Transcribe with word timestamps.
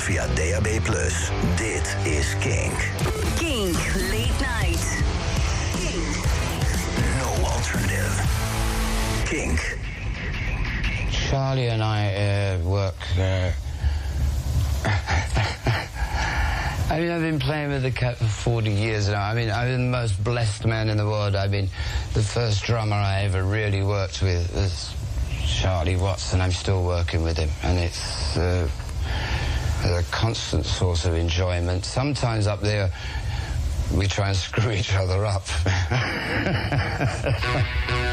vanavond 0.00 0.02
via 0.02 0.26
DAB+. 0.34 0.68
Dit 1.56 1.96
is 2.04 2.34
Kink. 2.38 2.90
Kink, 3.36 3.76
late 4.10 4.40
night. 4.40 5.02
Kink. 5.76 6.16
No 7.18 7.28
alternative. 7.44 8.26
Kink. 9.24 9.78
Charlie 11.10 11.68
and 11.68 11.82
I 11.82 12.14
uh, 12.14 12.58
work. 12.68 12.94
Uh, 13.18 13.50
I 16.90 16.98
mean, 16.98 17.10
I've 17.10 17.20
been 17.20 17.38
playing 17.38 17.70
with 17.70 17.82
the 17.82 17.90
cat 17.90 18.16
for 18.16 18.24
40 18.24 18.70
years 18.70 19.08
now. 19.08 19.22
I 19.22 19.34
mean, 19.34 19.50
I've 19.50 19.68
been 19.68 19.90
the 19.90 19.98
most 19.98 20.22
blessed 20.24 20.66
man 20.66 20.88
in 20.88 20.96
the 20.96 21.06
world. 21.06 21.36
I 21.36 21.46
mean, 21.46 21.68
the 22.14 22.22
first 22.22 22.64
drummer 22.64 22.96
I 22.96 23.22
ever 23.22 23.44
really 23.44 23.82
worked 23.82 24.22
with 24.22 24.52
was 24.54 24.92
Charlie 25.46 25.96
Watts, 25.96 26.32
and 26.32 26.42
I'm 26.42 26.52
still 26.52 26.84
working 26.84 27.22
with 27.22 27.36
him. 27.36 27.50
And 27.62 27.78
it's 27.78 28.36
uh, 28.36 28.68
a 29.84 30.02
constant 30.10 30.64
source 30.66 31.04
of 31.04 31.14
enjoyment. 31.14 31.84
Sometimes 31.84 32.46
up 32.46 32.60
there, 32.60 32.90
we 33.94 34.06
try 34.06 34.28
and 34.28 34.36
screw 34.36 34.70
each 34.70 34.94
other 34.94 35.24
up. 35.24 35.44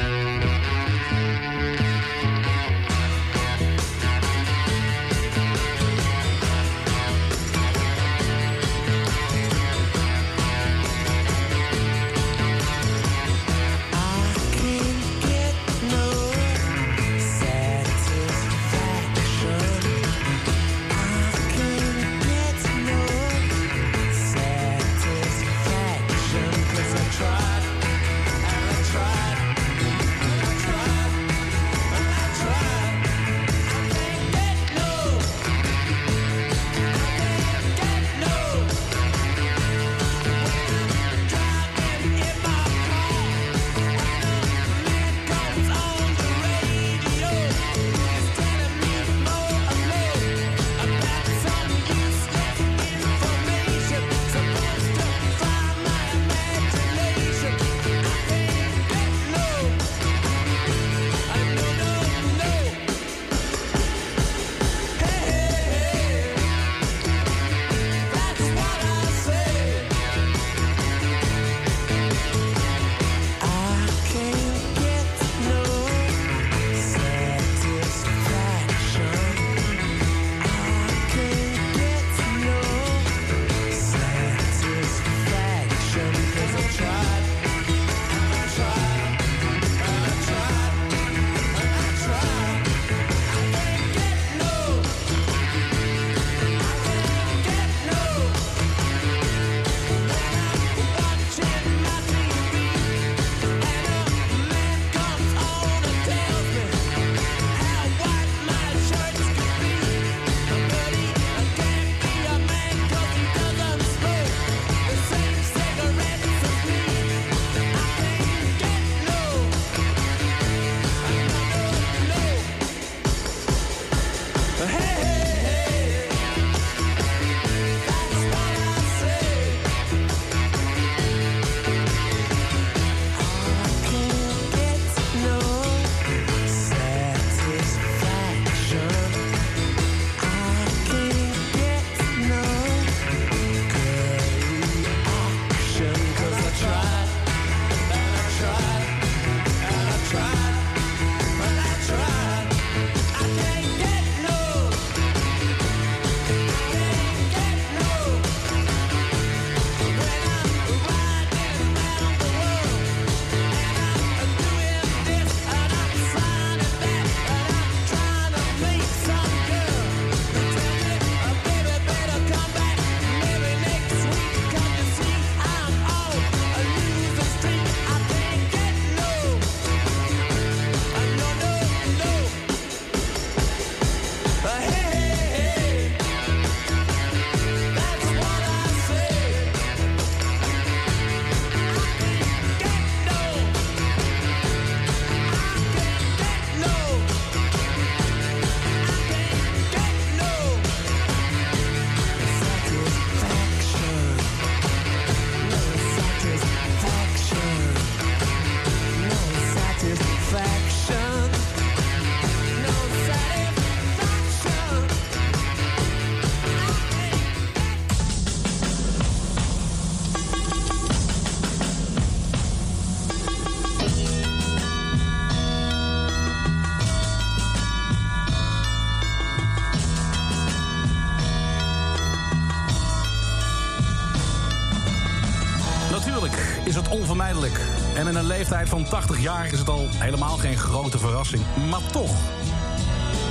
80 239.07 239.25
jaar 239.25 239.45
is 239.45 239.59
het 239.59 239.69
al 239.69 239.87
helemaal 239.89 240.37
geen 240.37 240.57
grote 240.57 240.97
verrassing. 240.97 241.43
Maar 241.69 241.91
toch. 241.91 242.15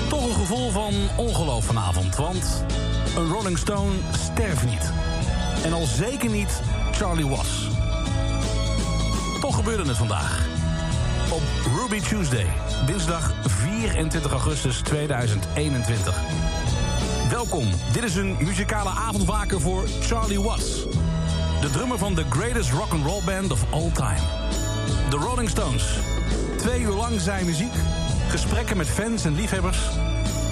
Toch 0.08 0.24
een 0.28 0.34
gevoel 0.34 0.70
van 0.70 0.94
ongeloof 1.16 1.64
vanavond. 1.64 2.16
Want 2.16 2.64
een 3.16 3.28
Rolling 3.28 3.58
Stone 3.58 3.92
sterft 4.22 4.64
niet. 4.64 4.92
En 5.64 5.72
al 5.72 5.84
zeker 5.84 6.30
niet 6.30 6.60
Charlie 6.92 7.26
Watts. 7.26 7.68
Toch 9.40 9.54
gebeurde 9.54 9.88
het 9.88 9.96
vandaag. 9.96 10.46
Op 11.30 11.42
Ruby 11.78 12.00
Tuesday, 12.00 12.46
dinsdag 12.86 13.32
24 13.46 14.30
augustus 14.30 14.80
2021. 14.80 16.20
Welkom. 17.30 17.68
Dit 17.92 18.04
is 18.04 18.14
een 18.14 18.36
muzikale 18.40 18.90
avondwaker 18.90 19.60
voor 19.60 19.86
Charlie 20.00 20.40
Watts. 20.40 20.82
De 21.60 21.70
drummer 21.70 21.98
van 21.98 22.14
the 22.14 22.24
greatest 22.28 22.70
rock 22.70 22.92
and 22.92 23.06
roll 23.06 23.22
band 23.24 23.50
of 23.52 23.72
all 23.72 23.90
time. 23.92 24.45
The 25.10 25.16
Rolling 25.16 25.48
Stones. 25.48 25.98
Twee 26.56 26.80
uur 26.80 26.94
lang 26.94 27.20
zijn 27.20 27.46
muziek, 27.46 27.72
gesprekken 28.28 28.76
met 28.76 28.88
fans 28.88 29.24
en 29.24 29.34
liefhebbers... 29.34 29.78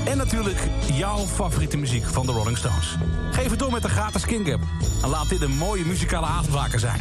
en 0.04 0.16
natuurlijk 0.16 0.58
jouw 0.92 1.18
favoriete 1.18 1.76
muziek 1.76 2.04
van 2.04 2.26
de 2.26 2.32
Rolling 2.32 2.58
Stones. 2.58 2.96
Geef 3.30 3.50
het 3.50 3.58
door 3.58 3.72
met 3.72 3.82
de 3.82 3.88
gratis 3.88 4.24
King 4.26 4.52
App. 4.52 4.62
En 5.02 5.08
laat 5.08 5.28
dit 5.28 5.40
een 5.40 5.56
mooie 5.56 5.84
muzikale 5.84 6.26
avondwaker 6.26 6.78
zijn. 6.80 7.00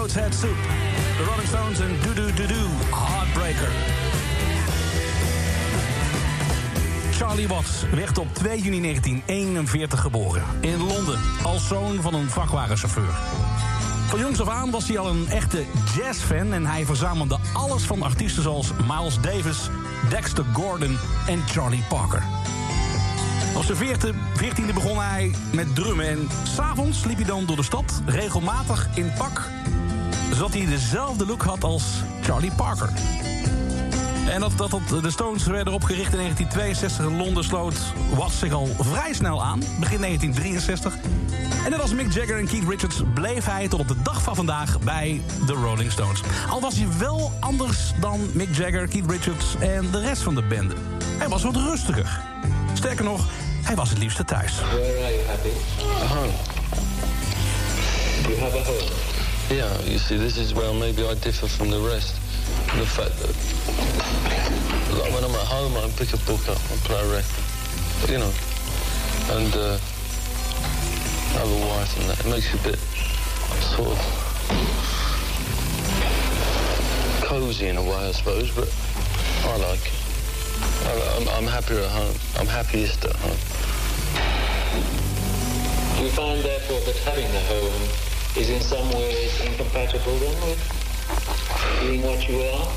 Goat's 0.00 0.38
Soup. 0.38 0.56
De 1.16 1.24
Rolling 1.24 1.48
Stones 1.48 1.80
en 1.80 1.96
Do 2.02 2.12
Do 2.12 2.26
Do 2.34 2.46
Do, 2.46 2.96
Heartbreaker. 2.96 3.68
Charlie 7.12 7.48
Watts 7.48 7.84
werd 7.94 8.18
op 8.18 8.34
2 8.34 8.60
juni 8.60 8.80
1941 8.80 10.00
geboren. 10.00 10.42
In 10.60 10.76
Londen, 10.76 11.20
als 11.42 11.68
zoon 11.68 12.02
van 12.02 12.14
een 12.14 12.30
vrachtwagenchauffeur. 12.30 13.14
Van 14.08 14.20
jongs 14.20 14.40
af 14.40 14.48
aan 14.48 14.70
was 14.70 14.88
hij 14.88 14.98
al 14.98 15.08
een 15.08 15.28
echte 15.28 15.64
jazzfan... 15.96 16.52
en 16.52 16.66
hij 16.66 16.84
verzamelde 16.84 17.38
alles 17.52 17.82
van 17.82 18.02
artiesten 18.02 18.42
zoals 18.42 18.70
Miles 18.88 19.20
Davis... 19.20 19.68
Dexter 20.08 20.44
Gordon 20.52 20.98
en 21.26 21.42
Charlie 21.46 21.84
Parker. 21.88 22.22
Op 23.56 23.64
zijn 23.64 23.78
veertiende 24.34 24.72
begon 24.72 24.98
hij 24.98 25.34
met 25.52 25.74
drummen. 25.74 26.08
En 26.08 26.28
s'avonds 26.42 27.04
liep 27.04 27.16
hij 27.16 27.26
dan 27.26 27.46
door 27.46 27.56
de 27.56 27.62
stad, 27.62 28.02
regelmatig 28.06 28.88
in 28.94 29.12
pak... 29.18 29.59
zodat 30.40 30.54
hij 30.54 30.66
dezelfde 30.66 31.26
look 31.26 31.42
had 31.42 31.64
als 31.64 31.84
Charlie 32.22 32.52
Parker. 32.52 32.90
En 34.28 34.40
dat, 34.40 34.52
dat, 34.56 34.70
dat 34.70 35.02
de 35.02 35.10
Stones 35.10 35.46
werden 35.46 35.72
opgericht 35.72 36.12
in 36.12 36.18
1962 36.18 37.06
in 37.06 37.16
Londen 37.16 37.44
sloot... 37.44 37.74
was 38.14 38.38
zich 38.38 38.52
al 38.52 38.68
vrij 38.78 39.12
snel 39.12 39.42
aan, 39.42 39.58
begin 39.80 40.00
1963... 40.00 40.94
En 41.64 41.70
net 41.70 41.80
als 41.80 41.94
Mick 41.94 42.12
Jagger 42.12 42.38
en 42.38 42.46
Keith 42.46 42.68
Richards 42.68 43.02
bleef 43.14 43.44
hij 43.44 43.68
tot 43.68 43.80
op 43.80 43.88
de 43.88 44.02
dag 44.02 44.22
van 44.22 44.34
vandaag 44.34 44.80
bij 44.80 45.22
de 45.46 45.52
Rolling 45.52 45.92
Stones. 45.92 46.20
Al 46.50 46.60
was 46.60 46.76
hij 46.76 46.86
wel 46.98 47.32
anders 47.40 47.92
dan 48.00 48.20
Mick 48.32 48.54
Jagger, 48.54 48.88
Keith 48.88 49.10
Richards 49.10 49.54
en 49.58 49.90
de 49.90 50.00
rest 50.00 50.22
van 50.22 50.34
de 50.34 50.42
band. 50.42 50.72
Hij 51.18 51.28
was 51.28 51.42
wat 51.42 51.56
rustiger. 51.56 52.20
Sterker 52.74 53.04
nog, 53.04 53.28
hij 53.62 53.74
was 53.74 53.88
het 53.88 53.98
liefste 53.98 54.24
thuis. 54.24 54.52
Where 54.54 55.04
are 55.04 55.14
you 55.14 55.26
happy? 55.26 55.48
Home. 56.14 56.32
You 58.28 58.40
have 58.40 58.58
a 58.58 58.64
home. 58.64 59.09
Yeah, 59.50 59.82
you 59.82 59.98
see, 59.98 60.16
this 60.16 60.38
is 60.38 60.54
where 60.54 60.72
maybe 60.72 61.04
I 61.04 61.14
differ 61.14 61.48
from 61.48 61.70
the 61.70 61.80
rest. 61.80 62.14
The 62.78 62.86
fact 62.86 63.18
that 63.18 63.34
like 64.96 65.12
when 65.12 65.24
I'm 65.24 65.34
at 65.34 65.46
home, 65.46 65.76
I 65.76 65.90
pick 65.98 66.14
a 66.14 66.18
book 66.18 66.48
up 66.48 66.62
and 66.70 66.78
play 66.86 67.00
a 67.00 67.10
record. 67.10 67.44
You 68.06 68.18
know, 68.18 68.32
and 69.34 69.52
uh, 69.56 69.76
have 71.34 71.50
a 71.50 71.66
wife 71.66 71.98
and 71.98 72.10
that. 72.10 72.20
It 72.20 72.30
makes 72.30 72.46
you 72.52 72.60
a 72.60 72.62
bit 72.62 72.78
sort 73.74 73.90
of 73.90 73.98
cozy 77.26 77.66
in 77.66 77.76
a 77.76 77.82
way, 77.82 78.06
I 78.06 78.12
suppose, 78.12 78.54
but 78.54 78.72
I 79.50 79.56
like 79.66 79.82
it. 79.82 79.98
I'm, 81.18 81.28
I'm 81.28 81.50
happier 81.50 81.80
at 81.80 81.90
home. 81.90 82.14
I'm 82.38 82.46
happiest 82.46 83.04
at 83.04 83.16
home. 83.16 83.38
You 85.98 86.08
find, 86.10 86.40
therefore, 86.40 86.78
that 86.86 86.96
having 87.02 87.26
the 87.32 87.40
home 87.50 88.09
is 88.36 88.50
in 88.50 88.60
some 88.60 88.88
ways 88.92 89.40
incompatible 89.40 90.16
then 90.18 90.40
with 90.42 91.80
being 91.80 92.02
what 92.02 92.28
you 92.28 92.40
are? 92.42 92.68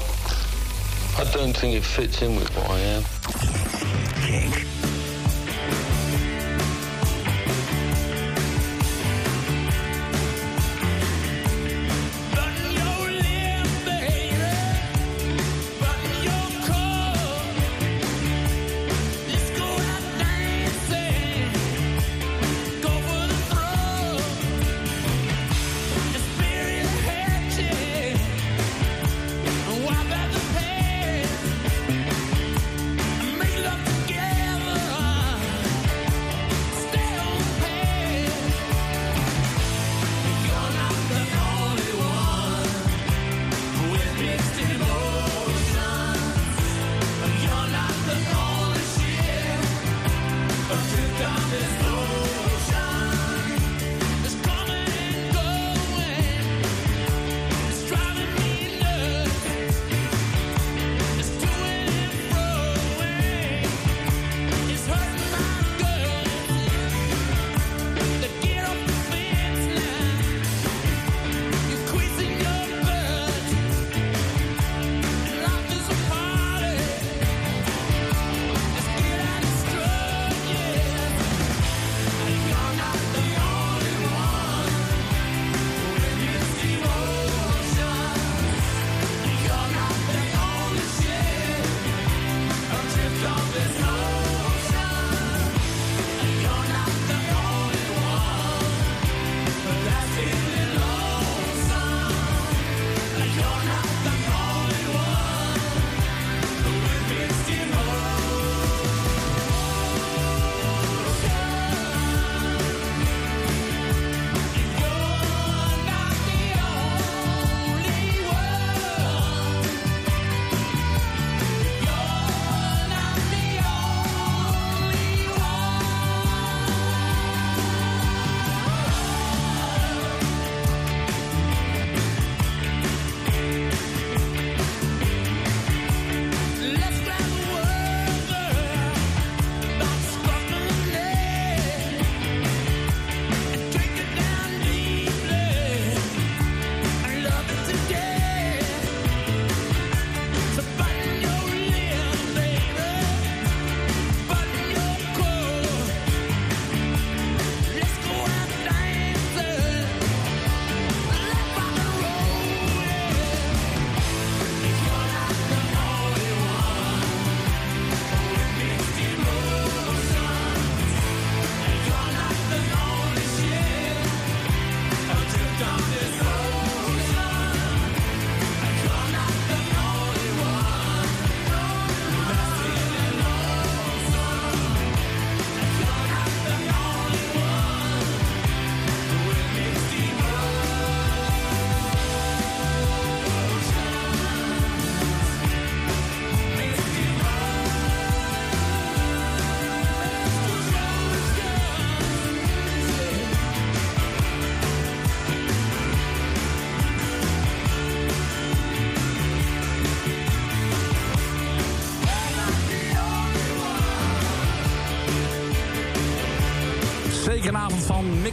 I 1.19 1.31
don't 1.31 1.55
think 1.55 1.75
it 1.75 1.83
fits 1.83 2.21
in 2.21 2.35
with 2.35 2.49
what 2.55 2.71
I 2.71 2.79
am. 2.79 3.03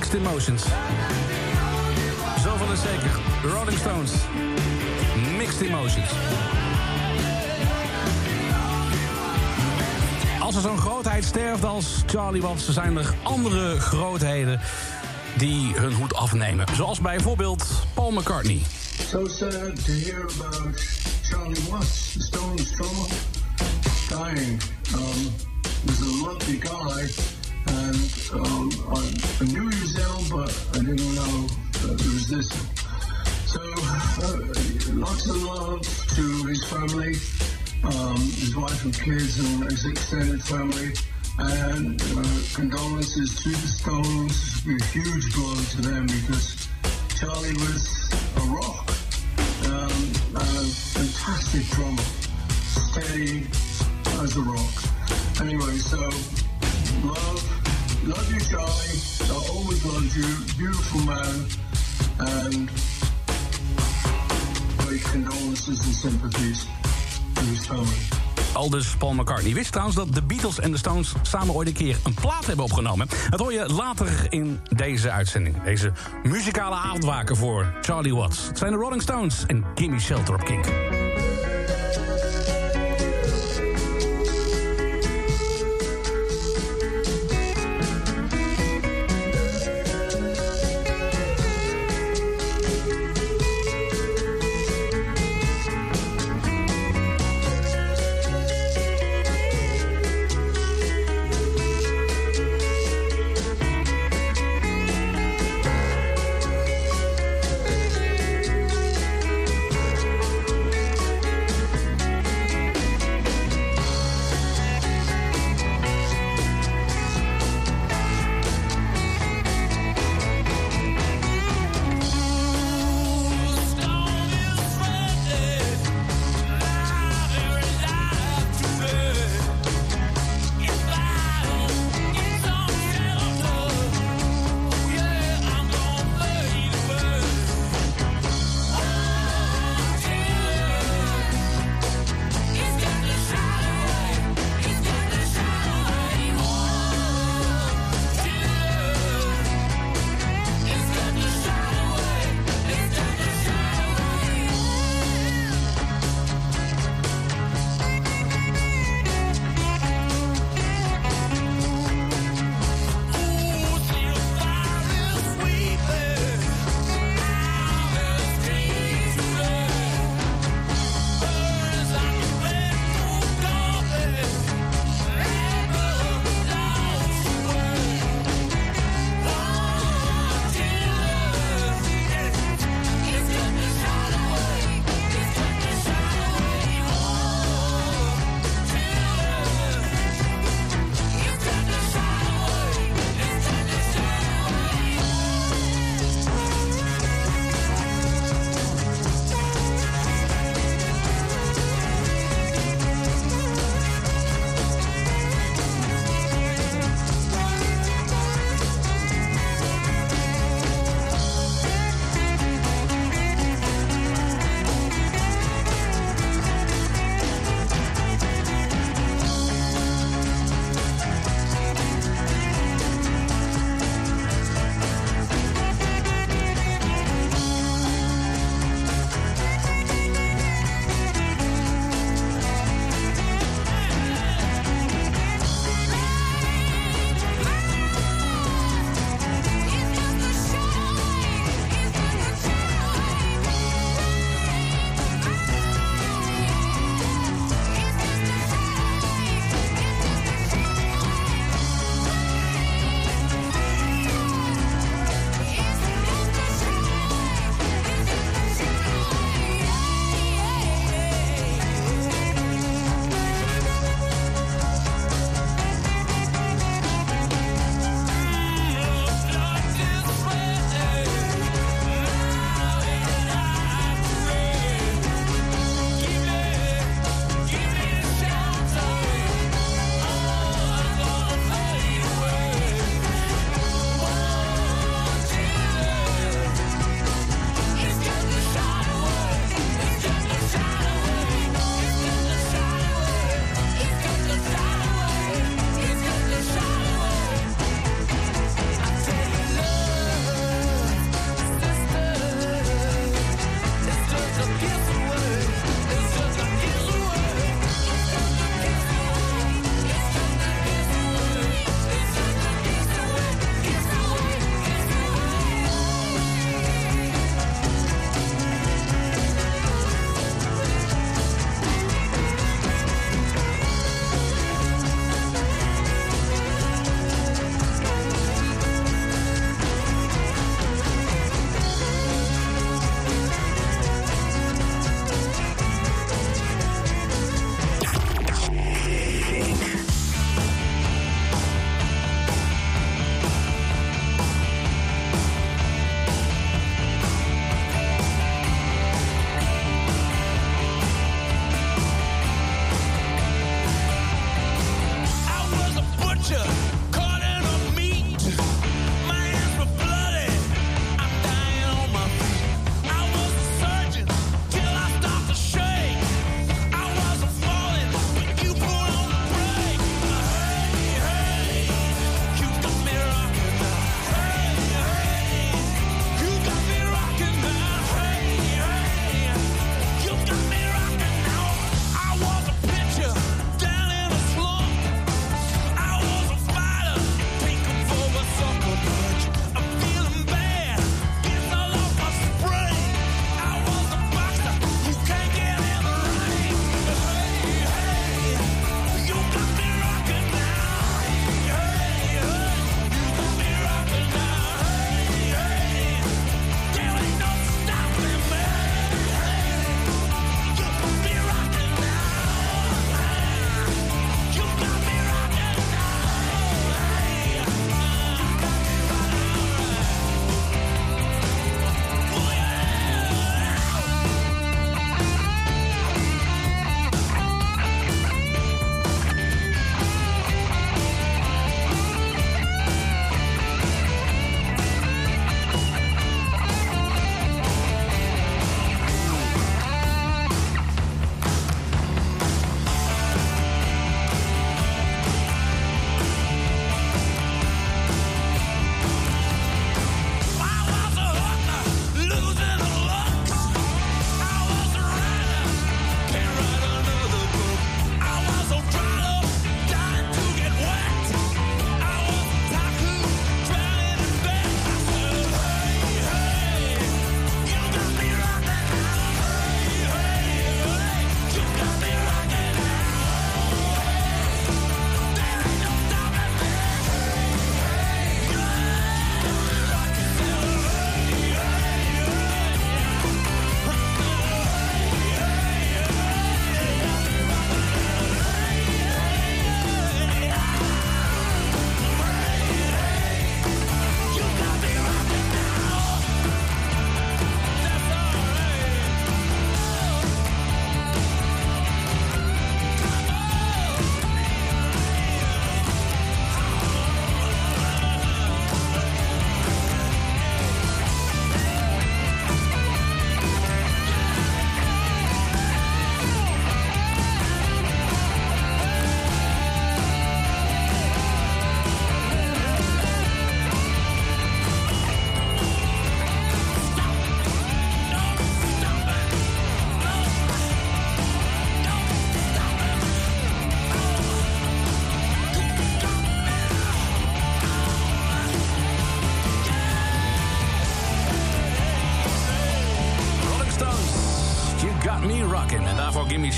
Mixed 0.00 0.14
emotions. 0.14 0.64
Zoveel 2.42 2.72
is 2.72 2.80
zeker. 2.80 3.10
Rolling 3.42 3.78
Stones. 3.78 4.12
Mixed 5.36 5.60
emotions. 5.60 6.10
Als 10.40 10.54
er 10.54 10.60
zo'n 10.60 10.78
grootheid 10.78 11.24
sterft 11.24 11.64
als 11.64 12.02
Charlie 12.06 12.42
Watts... 12.42 12.68
zijn 12.68 12.96
er 12.96 13.14
andere 13.22 13.80
grootheden 13.80 14.60
die 15.36 15.72
hun 15.74 15.92
hoed 15.92 16.14
afnemen. 16.14 16.66
Zoals 16.74 17.00
bijvoorbeeld 17.00 17.64
Paul 17.94 18.10
McCartney. 18.10 18.62
So 19.08 19.26
sad 19.26 19.78
about 20.38 20.82
Charlie 21.22 21.62
Watts, 21.70 22.16
Stones 22.18 22.70
drummer. 22.72 23.06
Um, 24.94 25.30
was 25.86 26.00
a 26.00 26.24
lovely 26.24 26.56
guy, 26.56 27.39
and 27.66 28.30
um, 28.32 28.70
I, 28.90 29.44
knew 29.44 29.68
he 29.68 29.80
was 29.80 29.98
ill, 29.98 30.22
but 30.30 30.68
I 30.74 30.78
didn't 30.78 31.14
know 31.14 31.46
that 31.46 32.00
it 32.00 32.12
was 32.12 32.28
this. 32.28 32.48
So, 33.46 33.60
uh, 33.60 34.94
lots 34.94 35.26
of 35.28 35.42
love 35.42 35.82
to 36.16 36.46
his 36.46 36.64
family, 36.64 37.16
um, 37.84 38.16
his 38.16 38.56
wife 38.56 38.84
and 38.84 38.94
kids, 38.94 39.38
and 39.38 39.64
his 39.70 39.84
extended 39.86 40.42
family. 40.42 40.92
And 41.38 42.00
uh, 42.00 42.24
condolences 42.54 43.42
to 43.42 43.48
the 43.48 43.68
Stones, 43.68 44.62
a 44.66 44.84
huge 44.92 45.34
blow 45.34 45.54
to 45.54 45.80
them 45.80 46.06
because 46.06 46.68
Charlie 47.18 47.54
was 47.54 48.10
a 48.36 48.40
rock, 48.50 48.90
um, 49.66 50.12
a 50.36 50.64
fantastic 50.94 51.66
drummer, 51.70 52.02
steady 52.60 53.46
as 54.22 54.36
a 54.36 54.42
rock. 54.42 55.40
Anyway, 55.40 55.78
so 55.78 56.10
love, 57.04 57.42
love 58.06 58.30
you, 58.30 58.40
Charlie. 58.40 58.98
I 59.22 59.48
always 59.50 59.84
loved 59.84 60.14
you, 60.14 60.28
beautiful 60.58 61.00
man, 61.00 61.46
and 62.18 62.70
great 64.78 65.02
condolences 65.02 65.84
and 65.84 65.94
sympathies 65.94 66.66
to 67.34 67.42
his 67.42 67.66
family. 67.66 68.20
Aldus 68.52 68.96
Paul 68.96 69.14
McCartney. 69.14 69.54
Wist 69.54 69.70
trouwens 69.70 69.96
dat 69.96 70.14
de 70.14 70.22
Beatles 70.22 70.58
en 70.58 70.70
de 70.70 70.78
Stones 70.78 71.12
samen 71.22 71.54
ooit 71.54 71.68
een 71.68 71.74
keer 71.74 71.96
een 72.04 72.14
plaat 72.14 72.46
hebben 72.46 72.64
opgenomen. 72.64 73.08
Dat 73.30 73.40
hoor 73.40 73.52
je 73.52 73.66
later 73.66 74.26
in 74.28 74.60
deze 74.68 75.10
uitzending. 75.10 75.62
Deze 75.62 75.92
muzikale 76.22 76.74
avondwaken 76.74 77.36
voor 77.36 77.74
Charlie 77.80 78.14
Watts. 78.14 78.46
Het 78.46 78.58
zijn 78.58 78.72
de 78.72 78.78
Rolling 78.78 79.02
Stones 79.02 79.44
en 79.46 79.64
Gimme 79.74 80.00
Shelter 80.00 80.34
op 80.34 80.44
Kink. 80.44 80.66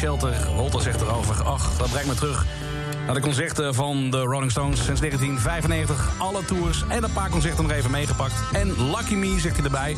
Shelter. 0.03 0.55
Walter 0.57 0.81
zegt 0.81 1.01
erover, 1.01 1.43
ach, 1.43 1.77
dat 1.77 1.91
brengt 1.91 2.09
me 2.09 2.15
terug 2.15 2.47
naar 3.07 3.15
de 3.15 3.21
concerten 3.21 3.75
van 3.75 4.11
de 4.11 4.21
Rolling 4.21 4.51
Stones 4.51 4.85
sinds 4.85 5.01
1995. 5.01 6.11
Alle 6.19 6.45
tours 6.45 6.85
en 6.89 7.05
een 7.05 7.13
paar 7.13 7.31
concerten 7.31 7.63
nog 7.63 7.73
even 7.73 7.91
meegepakt. 7.91 8.35
En 8.53 8.91
Lucky 8.91 9.15
Me, 9.15 9.41
zegt 9.41 9.57
hij 9.57 9.65
erbij. 9.65 9.97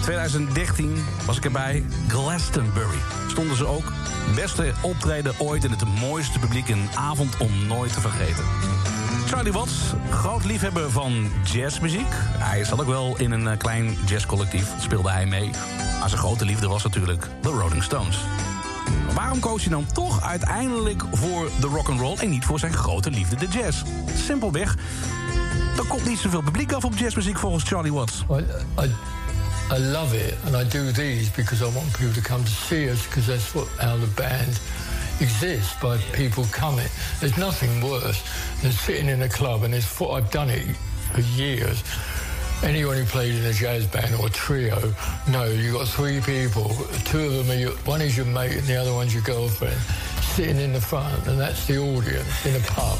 2013 0.00 1.04
was 1.26 1.36
ik 1.36 1.44
erbij. 1.44 1.84
Glastonbury. 2.08 2.98
Stonden 3.28 3.56
ze 3.56 3.66
ook. 3.66 3.92
Beste 4.34 4.72
optreden 4.80 5.34
ooit 5.38 5.64
en 5.64 5.70
het 5.70 6.00
mooiste 6.00 6.38
publiek. 6.38 6.68
Een 6.68 6.88
avond 6.94 7.36
om 7.36 7.66
nooit 7.66 7.92
te 7.92 8.00
vergeten. 8.00 8.44
Charlie 9.26 9.52
Watts, 9.52 9.92
groot 10.10 10.44
liefhebber 10.44 10.90
van 10.90 11.30
jazzmuziek. 11.44 12.12
Hij 12.38 12.64
zat 12.64 12.80
ook 12.80 12.86
wel 12.86 13.14
in 13.18 13.30
een 13.30 13.48
eh, 13.48 13.58
klein 13.58 13.98
jazzcollectief, 14.06 14.68
speelde 14.80 15.10
hij 15.10 15.26
mee. 15.26 15.50
Maar 16.00 16.08
zijn 16.08 16.20
grote 16.20 16.44
liefde 16.44 16.68
was 16.68 16.82
natuurlijk 16.82 17.28
de 17.42 17.48
Rolling 17.48 17.82
Stones. 17.82 18.18
Waarom 19.22 19.40
koos 19.40 19.62
hij 19.62 19.70
dan 19.70 19.86
toch 19.92 20.22
uiteindelijk 20.22 21.02
voor 21.12 21.50
de 21.60 21.66
rock 21.66 21.88
and 21.88 22.00
roll 22.00 22.16
en 22.18 22.30
niet 22.30 22.44
voor 22.44 22.58
zijn 22.58 22.72
grote 22.72 23.10
liefde, 23.10 23.36
de 23.36 23.46
jazz? 23.46 23.82
Simpelweg, 24.24 24.76
er 25.76 25.84
komt 25.88 26.08
niet 26.08 26.18
zoveel 26.18 26.42
publiek 26.42 26.72
af 26.72 26.84
op 26.84 26.96
jazzmuziek 26.96 27.38
volgens 27.38 27.64
Charlie 27.64 27.92
Watts. 27.92 28.24
I, 28.30 28.34
I, 28.82 28.90
I 29.74 29.78
love 29.78 30.26
it, 30.26 30.34
and 30.44 30.54
I 30.54 30.78
do 30.78 30.90
these 30.90 31.30
because 31.36 31.64
I 31.64 31.72
want 31.72 31.92
people 31.92 32.22
to 32.22 32.28
come 32.28 32.44
to 32.44 32.50
see 32.50 32.90
us 32.90 33.02
because 33.02 33.26
that's 33.26 33.52
what 33.52 33.66
how 33.76 34.00
the 34.00 34.10
band 34.14 34.60
exists 35.18 35.78
by 35.80 35.96
people 36.12 36.44
coming. 36.50 36.88
There's 37.18 37.36
nothing 37.36 37.82
worse 37.82 38.22
than 38.60 38.72
sitting 38.72 39.08
in 39.08 39.22
a 39.22 39.28
club, 39.28 39.62
and 39.62 39.74
it's 39.74 40.00
I've 40.00 40.30
done 40.30 40.52
it 40.52 40.76
for 41.12 41.20
years. 41.20 41.82
Anyone 42.62 42.96
who 42.96 43.04
played 43.04 43.34
in 43.34 43.44
a 43.44 43.52
jazz 43.52 43.86
band 43.88 44.14
or 44.14 44.28
a 44.28 44.30
trio, 44.30 44.94
no, 45.28 45.44
you've 45.44 45.74
got 45.74 45.88
three 45.88 46.20
people. 46.20 46.68
Two 47.04 47.24
of 47.24 47.32
them 47.34 47.50
are 47.50 47.60
your, 47.60 47.72
one 47.84 48.00
is 48.00 48.16
your 48.16 48.26
mate, 48.26 48.52
and 48.52 48.62
the 48.62 48.76
other 48.76 48.92
one's 48.92 49.12
your 49.12 49.24
girlfriend. 49.24 49.78
Sitting 50.22 50.58
in 50.58 50.72
the 50.72 50.80
front, 50.80 51.26
and 51.26 51.40
that's 51.40 51.66
the 51.66 51.78
audience 51.78 52.46
in 52.46 52.54
a 52.54 52.64
pub. 52.66 52.98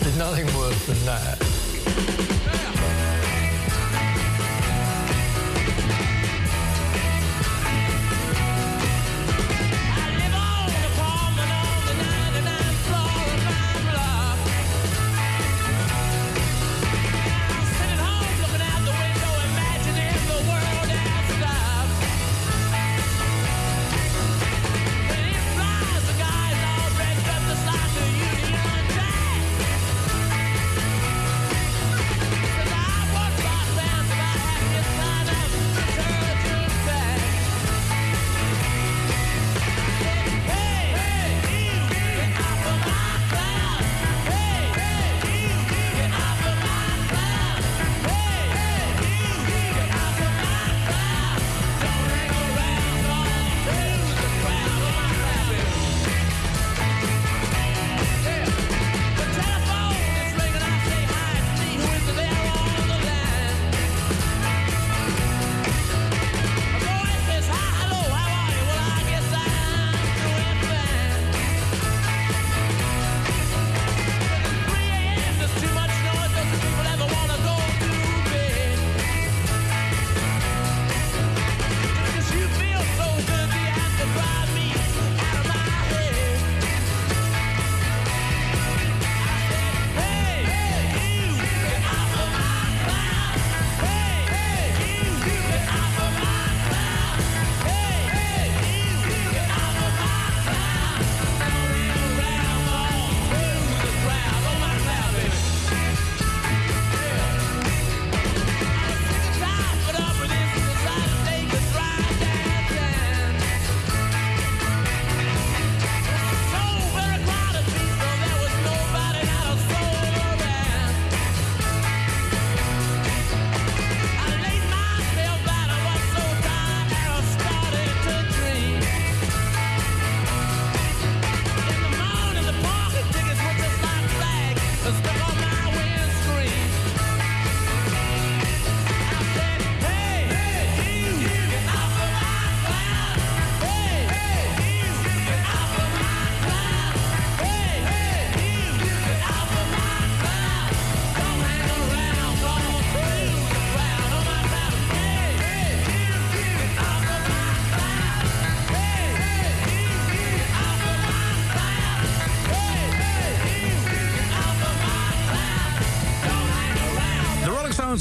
There's 0.00 0.16
nothing 0.16 0.46
worse 0.56 0.86
than 0.86 1.04
that. 1.06 2.33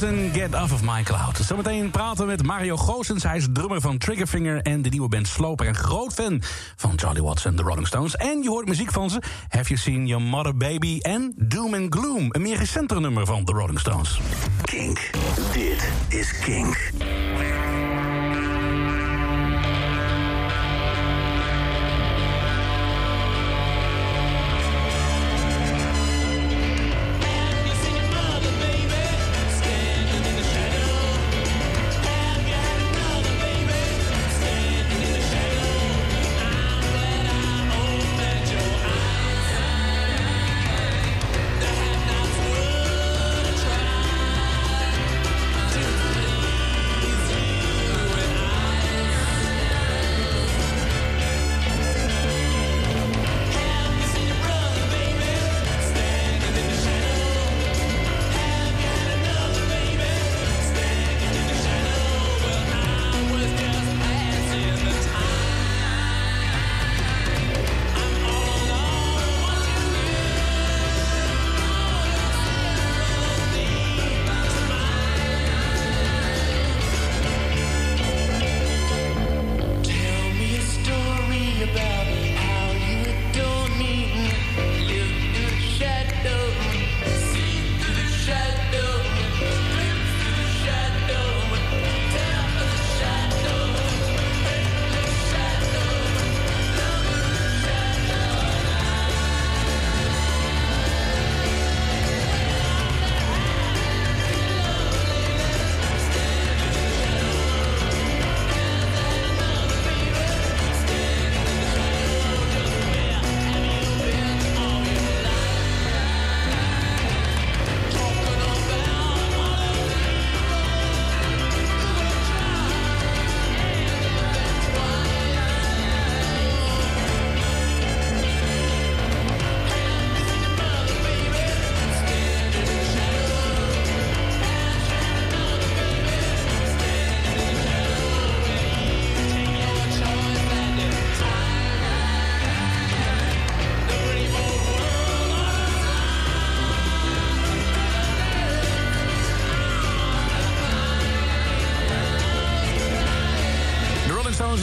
Get 0.04 0.56
Off 0.56 0.74
of 0.74 0.82
My 0.84 1.04
Cloud. 1.04 1.38
Zometeen 1.38 1.92
praten 1.92 2.18
we 2.18 2.26
met 2.26 2.44
Mario 2.44 2.78
Goossens. 2.78 3.24
Hij 3.24 3.38
is 3.38 3.48
drummer 3.54 3.82
van 3.82 3.98
Triggerfinger 3.98 4.62
en 4.62 4.82
de 4.82 4.90
nieuwe 4.90 5.08
band 5.08 5.28
Sloper. 5.28 5.68
En 5.68 5.76
groot 5.76 6.14
fan 6.14 6.42
van 6.76 6.94
Charlie 6.96 7.24
Watts 7.24 7.46
en 7.46 7.56
de 7.56 7.62
Rolling 7.62 7.88
Stones. 7.88 8.16
En 8.16 8.42
je 8.42 8.50
hoort 8.50 8.68
muziek 8.68 8.92
van 8.92 9.10
ze. 9.10 9.22
Have 9.50 9.68
You 9.68 9.80
Seen 9.80 10.08
Your 10.08 10.24
Mother 10.24 10.58
Baby 10.58 11.00
en 11.02 11.34
Doom 11.38 11.74
and 11.74 11.96
Gloom. 11.96 12.28
Een 12.30 12.42
meer 12.42 12.58
recentere 12.58 13.00
nummer 13.00 13.26
van 13.26 13.46
de 13.46 13.52
Rolling 13.52 13.80
Stones. 13.80 14.20
Kink. 14.64 15.10
Dit 15.54 15.92
is 16.08 16.40
Kink. 16.40 16.92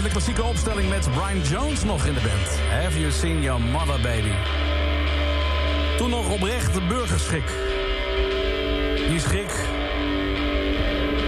De 0.02 0.08
klassieke 0.08 0.42
opstelling 0.42 0.88
met 0.88 1.08
Brian 1.10 1.42
Jones 1.42 1.84
nog 1.84 2.06
in 2.06 2.14
de 2.14 2.20
band. 2.20 2.60
Have 2.82 3.00
you 3.00 3.12
seen 3.12 3.42
your 3.42 3.60
mother, 3.60 4.00
baby? 4.00 4.32
Toen 5.96 6.10
nog 6.10 6.30
oprecht 6.30 6.74
de 6.74 6.80
burgerschrik. 6.80 7.44
Die 9.08 9.20
schrik... 9.20 9.50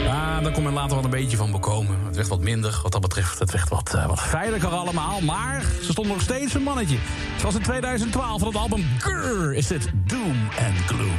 Ja, 0.04 0.40
daar 0.40 0.52
kon 0.52 0.62
men 0.62 0.72
later 0.72 0.94
wel 0.94 1.04
een 1.04 1.11
beetje 1.11 1.37
van 1.37 1.50
bekomen. 1.50 1.98
Het 2.04 2.16
werd 2.16 2.28
wat 2.28 2.40
minder 2.40 2.80
wat 2.82 2.92
dat 2.92 3.00
betreft. 3.00 3.38
Het 3.38 3.52
werd 3.52 3.68
wat, 3.68 3.94
eh, 3.94 4.06
wat 4.06 4.22
veiliger 4.22 4.70
allemaal. 4.70 5.20
Maar 5.20 5.62
ze 5.82 5.92
stond 5.92 6.08
nog 6.08 6.20
steeds 6.20 6.54
een 6.54 6.62
mannetje. 6.62 6.98
Zoals 7.38 7.54
in 7.54 7.62
2012 7.62 8.38
van 8.38 8.48
het 8.48 8.56
album 8.56 8.85
Grrr 8.98 9.54
is 9.54 9.66
dit 9.66 9.90
Doom 10.06 10.48
and 10.58 10.78
Gloom. 10.87 11.18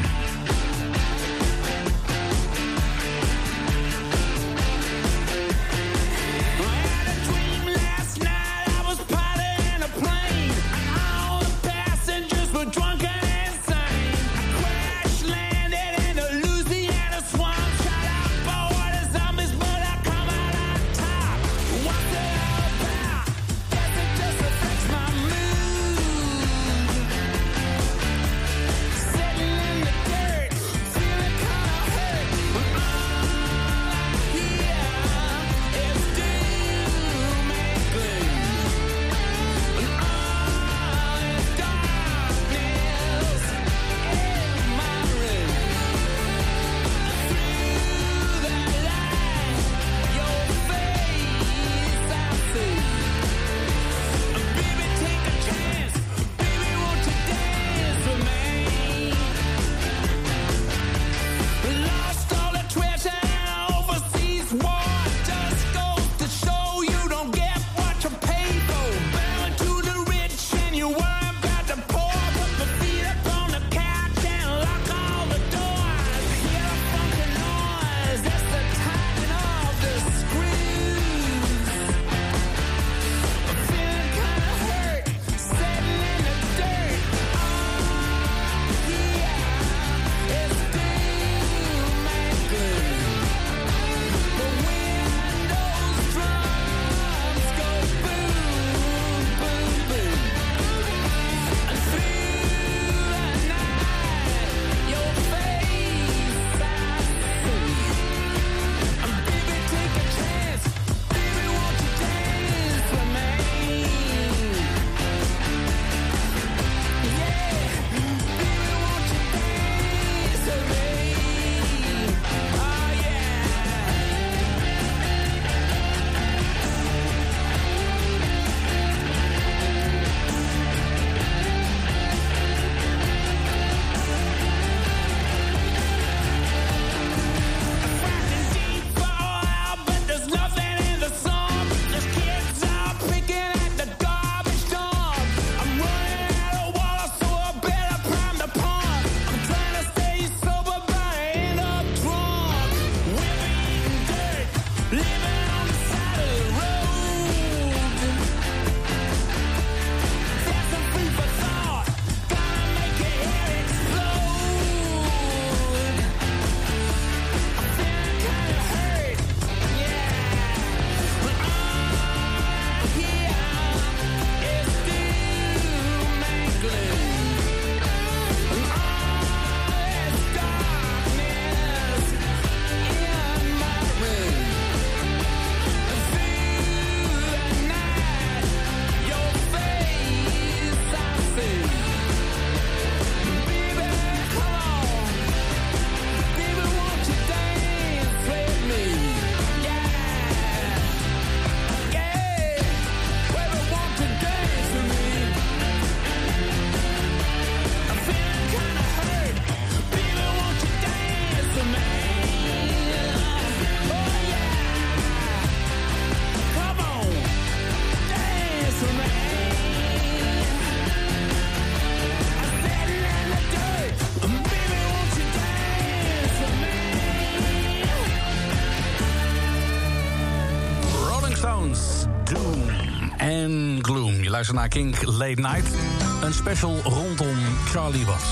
Luistert 234.43 234.73
naar 234.73 234.83
King 234.83 235.17
Late 235.17 235.41
Night. 235.41 235.75
Een 236.21 236.33
special 236.33 236.79
rondom 236.83 237.35
Charlie 237.65 238.05
Watts. 238.05 238.29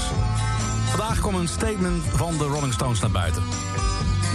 Vandaag 0.89 1.19
kwam 1.19 1.35
een 1.35 1.47
statement 1.47 2.03
van 2.15 2.37
de 2.37 2.43
Rolling 2.43 2.73
Stones 2.73 2.99
naar 2.99 3.11
buiten. 3.11 3.43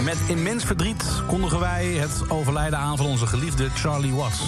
Met 0.04 0.16
immens 0.28 0.64
verdriet 0.64 1.22
kondigen 1.26 1.60
wij 1.60 1.86
het 1.86 2.30
overlijden 2.30 2.78
aan 2.78 2.96
van 2.96 3.06
onze 3.06 3.26
geliefde 3.26 3.70
Charlie 3.70 4.14
Watts. 4.14 4.40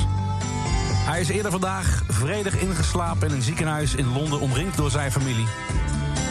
Hij 1.07 1.21
is 1.21 1.29
eerder 1.29 1.51
vandaag 1.51 2.03
vredig 2.09 2.61
ingeslapen 2.61 3.29
in 3.29 3.35
een 3.35 3.43
ziekenhuis 3.43 3.95
in 3.95 4.13
Londen... 4.13 4.41
omringd 4.41 4.77
door 4.77 4.91
zijn 4.91 5.13
familie. 5.13 5.47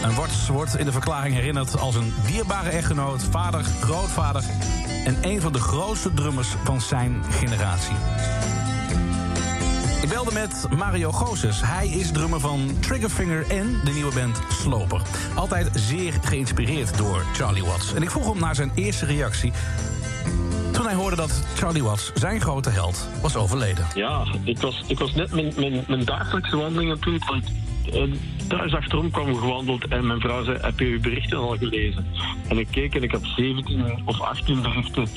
En 0.04 0.16
Watts 0.16 0.48
wordt 0.48 0.78
in 0.78 0.86
de 0.86 0.92
verklaring 0.92 1.36
herinnerd 1.36 1.80
als 1.80 1.96
een 1.96 2.14
dierbare 2.26 2.70
echtgenoot... 2.70 3.24
vader, 3.24 3.64
grootvader 3.82 4.44
en 5.06 5.18
een 5.22 5.42
van 5.42 5.54
de 5.54 5.60
grootste 5.60 6.14
drummers 6.14 6.56
van 6.64 6.82
zijn 6.82 7.24
generatie. 7.30 7.96
Ik 10.08 10.14
belde 10.14 10.34
met 10.34 10.68
Mario 10.78 11.12
Gozes. 11.12 11.62
Hij 11.62 11.88
is 11.88 12.12
drummer 12.12 12.40
van 12.40 12.80
Triggerfinger 12.80 13.50
en 13.50 13.80
de 13.84 13.92
nieuwe 13.92 14.14
band 14.14 14.42
Sloper. 14.50 15.02
Altijd 15.36 15.70
zeer 15.74 16.14
geïnspireerd 16.24 16.98
door 16.98 17.26
Charlie 17.34 17.64
Watts. 17.64 17.94
En 17.94 18.02
ik 18.02 18.12
vroeg 18.12 18.30
hem 18.30 18.40
naar 18.40 18.56
zijn 18.56 18.72
eerste 18.76 19.06
reactie 19.06 19.52
toen 20.72 20.86
hij 20.86 20.96
hoorde 20.96 21.16
dat 21.16 21.44
Charlie 21.56 21.84
Watts, 21.84 22.12
zijn 22.14 22.42
grote 22.42 22.70
held, 22.70 23.10
was 23.22 23.36
overleden. 23.36 23.86
Ja, 23.94 24.26
ik 24.44 24.60
was, 24.60 24.84
ik 24.88 25.00
was 25.00 25.14
net 25.14 25.32
mijn, 25.32 25.54
mijn, 25.58 25.84
mijn 25.88 26.06
dagelijkse 26.06 26.58
wandelingen 26.58 27.00
toen 27.00 27.22
eh, 27.94 28.04
thuis 28.48 28.74
achterom 28.74 29.12
kwam 29.12 29.36
gewandeld 29.36 29.88
en 29.88 30.08
mijn 30.08 30.20
vrouw 30.20 30.44
zei, 30.44 30.58
heb 30.62 30.80
je 30.80 30.86
uw 30.86 31.00
berichten 31.00 31.38
al 31.38 31.58
gelezen? 31.58 32.06
En 32.48 32.58
ik 32.58 32.68
keek 32.72 32.96
en 32.96 33.04
ik 33.04 33.12
had 33.12 33.24
17 33.36 34.02
of 34.06 34.22
18 34.22 34.62
berichten 34.62 35.08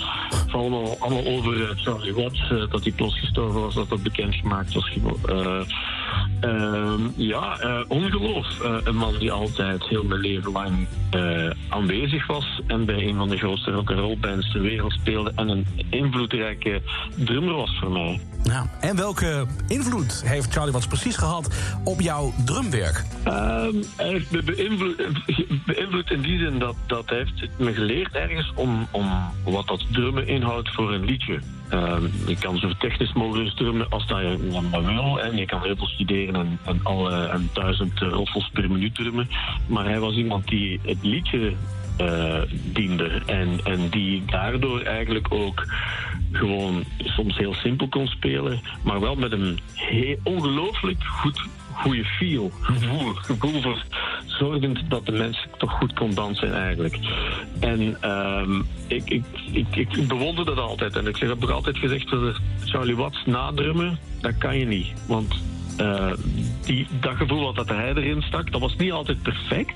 van 0.51 0.61
allemaal, 0.99 1.27
over 1.27 1.73
Charlie 1.77 2.15
Watts, 2.15 2.51
eh, 2.51 2.71
dat 2.71 2.83
hij 2.83 2.93
plots 2.93 3.19
gestorven 3.19 3.61
was, 3.61 3.75
dat 3.75 3.89
dat 3.89 4.03
bekendgemaakt 4.03 4.75
was. 4.75 4.97
Eh, 5.25 5.61
ehm, 6.41 7.01
ja, 7.17 7.59
eh, 7.59 7.81
ongeloof. 7.89 8.47
Een 8.85 8.97
man 8.97 9.19
die 9.19 9.33
altijd 9.33 9.89
heel 9.89 10.05
mijn 10.05 10.21
leven 10.21 10.53
lang 10.53 10.87
aanwezig 11.71 12.27
was 12.27 12.61
en 12.67 12.85
bij 12.85 13.07
een 13.07 13.17
van 13.17 13.29
de 13.29 13.37
grootste 13.37 13.71
rock'n'roll 13.71 14.17
bands 14.17 14.53
ter 14.53 14.61
wereld 14.61 14.93
speelde 14.93 15.33
en 15.35 15.49
een 15.49 15.67
invloedrijke 15.91 16.83
drummer 17.17 17.55
was 17.55 17.79
voor 17.81 17.91
mij. 17.91 18.21
Ja. 18.43 18.71
En 18.81 18.97
welke 18.97 19.47
invloed 19.69 20.23
heeft 20.27 20.53
Charlie 20.53 20.73
Watts 20.73 20.87
precies 20.87 21.17
gehad 21.17 21.49
op 21.85 22.01
jouw 22.01 22.33
drumwerk? 22.45 23.05
Ehm, 23.25 23.75
hij 23.97 24.09
heeft 24.09 24.31
me 24.31 24.43
beïnvloed, 24.43 24.97
beïnvloed 25.67 26.11
in 26.11 26.21
die 26.21 26.39
zin 26.39 26.59
dat, 26.59 26.75
dat 26.87 27.09
hij 27.09 27.19
heeft 27.19 27.59
me 27.59 27.73
geleerd 27.73 28.15
ergens 28.15 28.53
om, 28.55 28.87
om 28.91 29.11
wat 29.45 29.67
dat 29.67 29.85
drummen 29.93 30.27
inhoudt 30.27 30.71
voor 30.71 30.93
een 30.93 31.05
liedje. 31.05 31.41
Ehm, 31.71 32.07
je 32.27 32.37
kan 32.39 32.59
zo 32.59 32.71
technisch 32.79 33.13
mogelijk 33.13 33.57
drummen 33.57 33.91
als 33.91 34.07
dat 34.07 34.19
je 34.19 34.63
maar 34.71 34.85
wil. 34.85 35.21
En 35.21 35.37
je 35.37 35.47
kan 35.47 35.63
heel 35.63 35.77
veel 35.77 35.87
studeren 35.87 36.35
en, 36.35 36.59
en, 36.65 36.81
alle, 36.83 37.27
en 37.27 37.51
duizend 37.53 37.99
roffels 37.99 38.51
per 38.53 38.71
minuut 38.71 38.95
drummen. 38.95 39.29
Maar 39.67 39.85
hij 39.85 40.01
was 40.01 40.15
iemand 40.15 40.49
die 40.49 40.81
het 40.83 40.99
liedje 41.03 41.53
eh, 41.97 42.41
diende. 42.73 43.23
En, 43.27 43.61
en 43.65 43.89
die 43.89 44.25
daardoor 44.25 44.81
eigenlijk 44.81 45.27
ook 45.31 45.67
gewoon 46.33 46.85
soms 46.99 47.37
heel 47.37 47.55
simpel 47.55 47.89
kon 47.89 48.07
spelen, 48.07 48.61
maar 48.83 49.01
wel 49.01 49.15
met 49.15 49.33
een 49.33 49.59
ongelooflijk 50.23 51.05
goed 51.05 51.41
goede 51.81 52.05
feel, 52.05 52.51
gevoel, 52.61 53.15
gevoel 53.15 53.63
voor 53.63 53.85
zorgend 54.27 54.91
dat 54.91 55.07
de 55.07 55.13
mens 55.13 55.47
toch 55.59 55.73
goed 55.73 55.93
kon 55.93 56.15
dansen 56.15 56.55
eigenlijk. 56.55 56.99
En 57.61 57.97
ehm, 58.01 58.63
ik, 58.87 59.11
ik, 59.11 59.25
ik, 59.53 59.77
ik 59.77 60.09
bewonder 60.09 60.45
dat 60.45 60.59
altijd. 60.59 60.97
En 60.97 61.07
ik 61.07 61.17
zeg, 61.17 61.29
heb 61.29 61.43
ook 61.43 61.51
altijd 61.51 61.79
gezegd, 61.79 62.09
voor 62.09 62.41
Charlie 62.65 62.97
Watts 62.97 63.23
nadrummen, 63.27 63.99
dat 64.21 64.39
kan 64.39 64.59
je 64.59 64.67
niet. 64.67 64.93
Want 65.07 65.35
eh, 65.77 66.13
die, 66.61 66.87
dat 67.01 67.17
gevoel 67.17 67.45
wat 67.45 67.57
dat 67.57 67.69
hij 67.69 67.95
erin 67.95 68.23
stak, 68.23 68.53
dat 68.53 68.61
was 68.61 68.77
niet 68.77 68.93
altijd 68.93 69.23
perfect. 69.23 69.75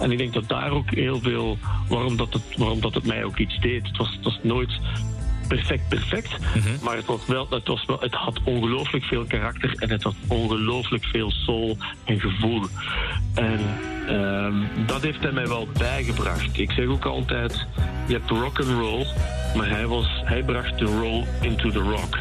En 0.00 0.12
ik 0.12 0.18
denk 0.18 0.32
dat 0.32 0.48
daar 0.48 0.70
ook 0.70 0.90
heel 0.90 1.20
veel, 1.20 1.58
waarom 1.88 2.16
dat 2.16 2.32
het, 2.32 2.56
waarom 2.56 2.80
dat 2.80 2.94
het 2.94 3.06
mij 3.06 3.24
ook 3.24 3.38
iets 3.38 3.60
deed. 3.60 3.86
Het 3.86 3.96
was, 3.96 4.12
het 4.12 4.24
was 4.24 4.38
nooit 4.42 4.80
perfect, 5.56 5.88
perfect. 5.88 6.36
Maar 6.82 6.96
het, 6.96 7.06
was 7.06 7.26
wel, 7.26 7.46
het, 7.50 7.68
was 7.68 7.84
wel, 7.84 8.00
het 8.00 8.14
had 8.14 8.40
ongelooflijk 8.44 9.04
veel 9.04 9.24
karakter 9.24 9.74
en 9.78 9.90
het 9.90 10.02
had 10.02 10.14
ongelooflijk 10.28 11.04
veel 11.04 11.30
soul 11.30 11.76
en 12.04 12.20
gevoel. 12.20 12.62
En 13.34 13.60
ehm, 14.06 14.54
dat 14.86 15.02
heeft 15.02 15.22
hij 15.22 15.32
mij 15.32 15.46
wel 15.46 15.68
bijgebracht. 15.78 16.58
Ik 16.58 16.70
zeg 16.70 16.86
ook 16.86 17.04
altijd, 17.04 17.66
je 18.06 18.12
hebt 18.12 18.30
rock 18.30 18.60
and 18.60 18.68
roll, 18.68 19.06
maar 19.56 19.68
hij, 19.68 19.86
was, 19.86 20.06
hij 20.24 20.42
bracht 20.42 20.78
de 20.78 20.84
roll 20.84 21.24
into 21.40 21.70
the 21.70 21.78
rock. 21.78 22.18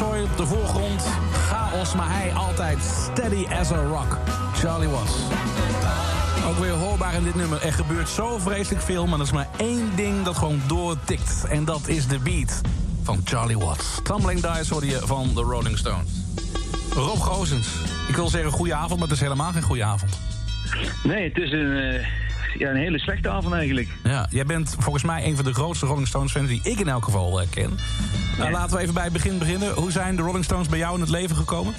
Gerotzooi 0.00 0.22
op 0.22 0.36
de 0.36 0.46
voorgrond. 0.46 1.02
Chaos, 1.32 1.94
maar 1.94 2.10
hij 2.10 2.32
altijd 2.32 2.78
steady 2.82 3.46
as 3.46 3.72
a 3.72 3.82
rock. 3.82 4.18
Charlie 4.54 4.88
Watts. 4.88 5.12
Ook 6.46 6.58
weer 6.58 6.72
hoorbaar 6.72 7.14
in 7.14 7.22
dit 7.22 7.34
nummer. 7.34 7.62
Er 7.62 7.72
gebeurt 7.72 8.08
zo 8.08 8.38
vreselijk 8.38 8.82
veel, 8.82 9.06
maar 9.06 9.18
er 9.18 9.24
is 9.24 9.32
maar 9.32 9.48
één 9.56 9.96
ding 9.96 10.24
dat 10.24 10.36
gewoon 10.36 10.60
doortikt. 10.66 11.44
En 11.48 11.64
dat 11.64 11.88
is 11.88 12.06
de 12.06 12.18
beat 12.18 12.60
van 13.02 13.20
Charlie 13.24 13.58
Watts. 13.58 14.00
Tumbling 14.02 14.40
Dice 14.40 14.72
hoorde 14.72 14.86
je 14.86 14.98
van 14.98 15.34
de 15.34 15.40
Rolling 15.40 15.78
Stones. 15.78 16.10
Rob 16.94 17.18
Gozens. 17.18 17.68
Ik 18.08 18.16
wil 18.16 18.28
zeggen 18.28 18.50
goede 18.50 18.74
avond, 18.74 19.00
maar 19.00 19.08
het 19.08 19.16
is 19.16 19.22
helemaal 19.22 19.52
geen 19.52 19.62
goede 19.62 19.84
avond. 19.84 20.20
Nee, 21.02 21.28
het 21.28 21.36
is 21.36 21.52
een, 21.52 21.76
eh, 21.76 22.06
ja, 22.58 22.70
een 22.70 22.76
hele 22.76 22.98
slechte 22.98 23.28
avond 23.28 23.54
eigenlijk. 23.54 23.88
Ja, 24.04 24.26
jij 24.30 24.44
bent 24.44 24.76
volgens 24.78 25.04
mij 25.04 25.24
een 25.24 25.36
van 25.36 25.44
de 25.44 25.54
grootste 25.54 25.86
Rolling 25.86 26.06
Stones 26.06 26.32
fans 26.32 26.48
die 26.48 26.60
ik 26.62 26.78
in 26.78 26.88
elk 26.88 27.04
geval 27.04 27.40
eh, 27.40 27.46
ken. 27.50 27.78
Nou, 28.38 28.50
laten 28.50 28.76
we 28.76 28.82
even 28.82 28.94
bij 28.94 29.04
het 29.04 29.12
begin 29.12 29.38
beginnen. 29.38 29.72
Hoe 29.72 29.90
zijn 29.92 30.16
de 30.16 30.22
Rolling 30.22 30.44
Stones 30.44 30.68
bij 30.68 30.78
jou 30.78 30.94
in 30.94 31.00
het 31.00 31.10
leven 31.10 31.36
gekomen? 31.36 31.74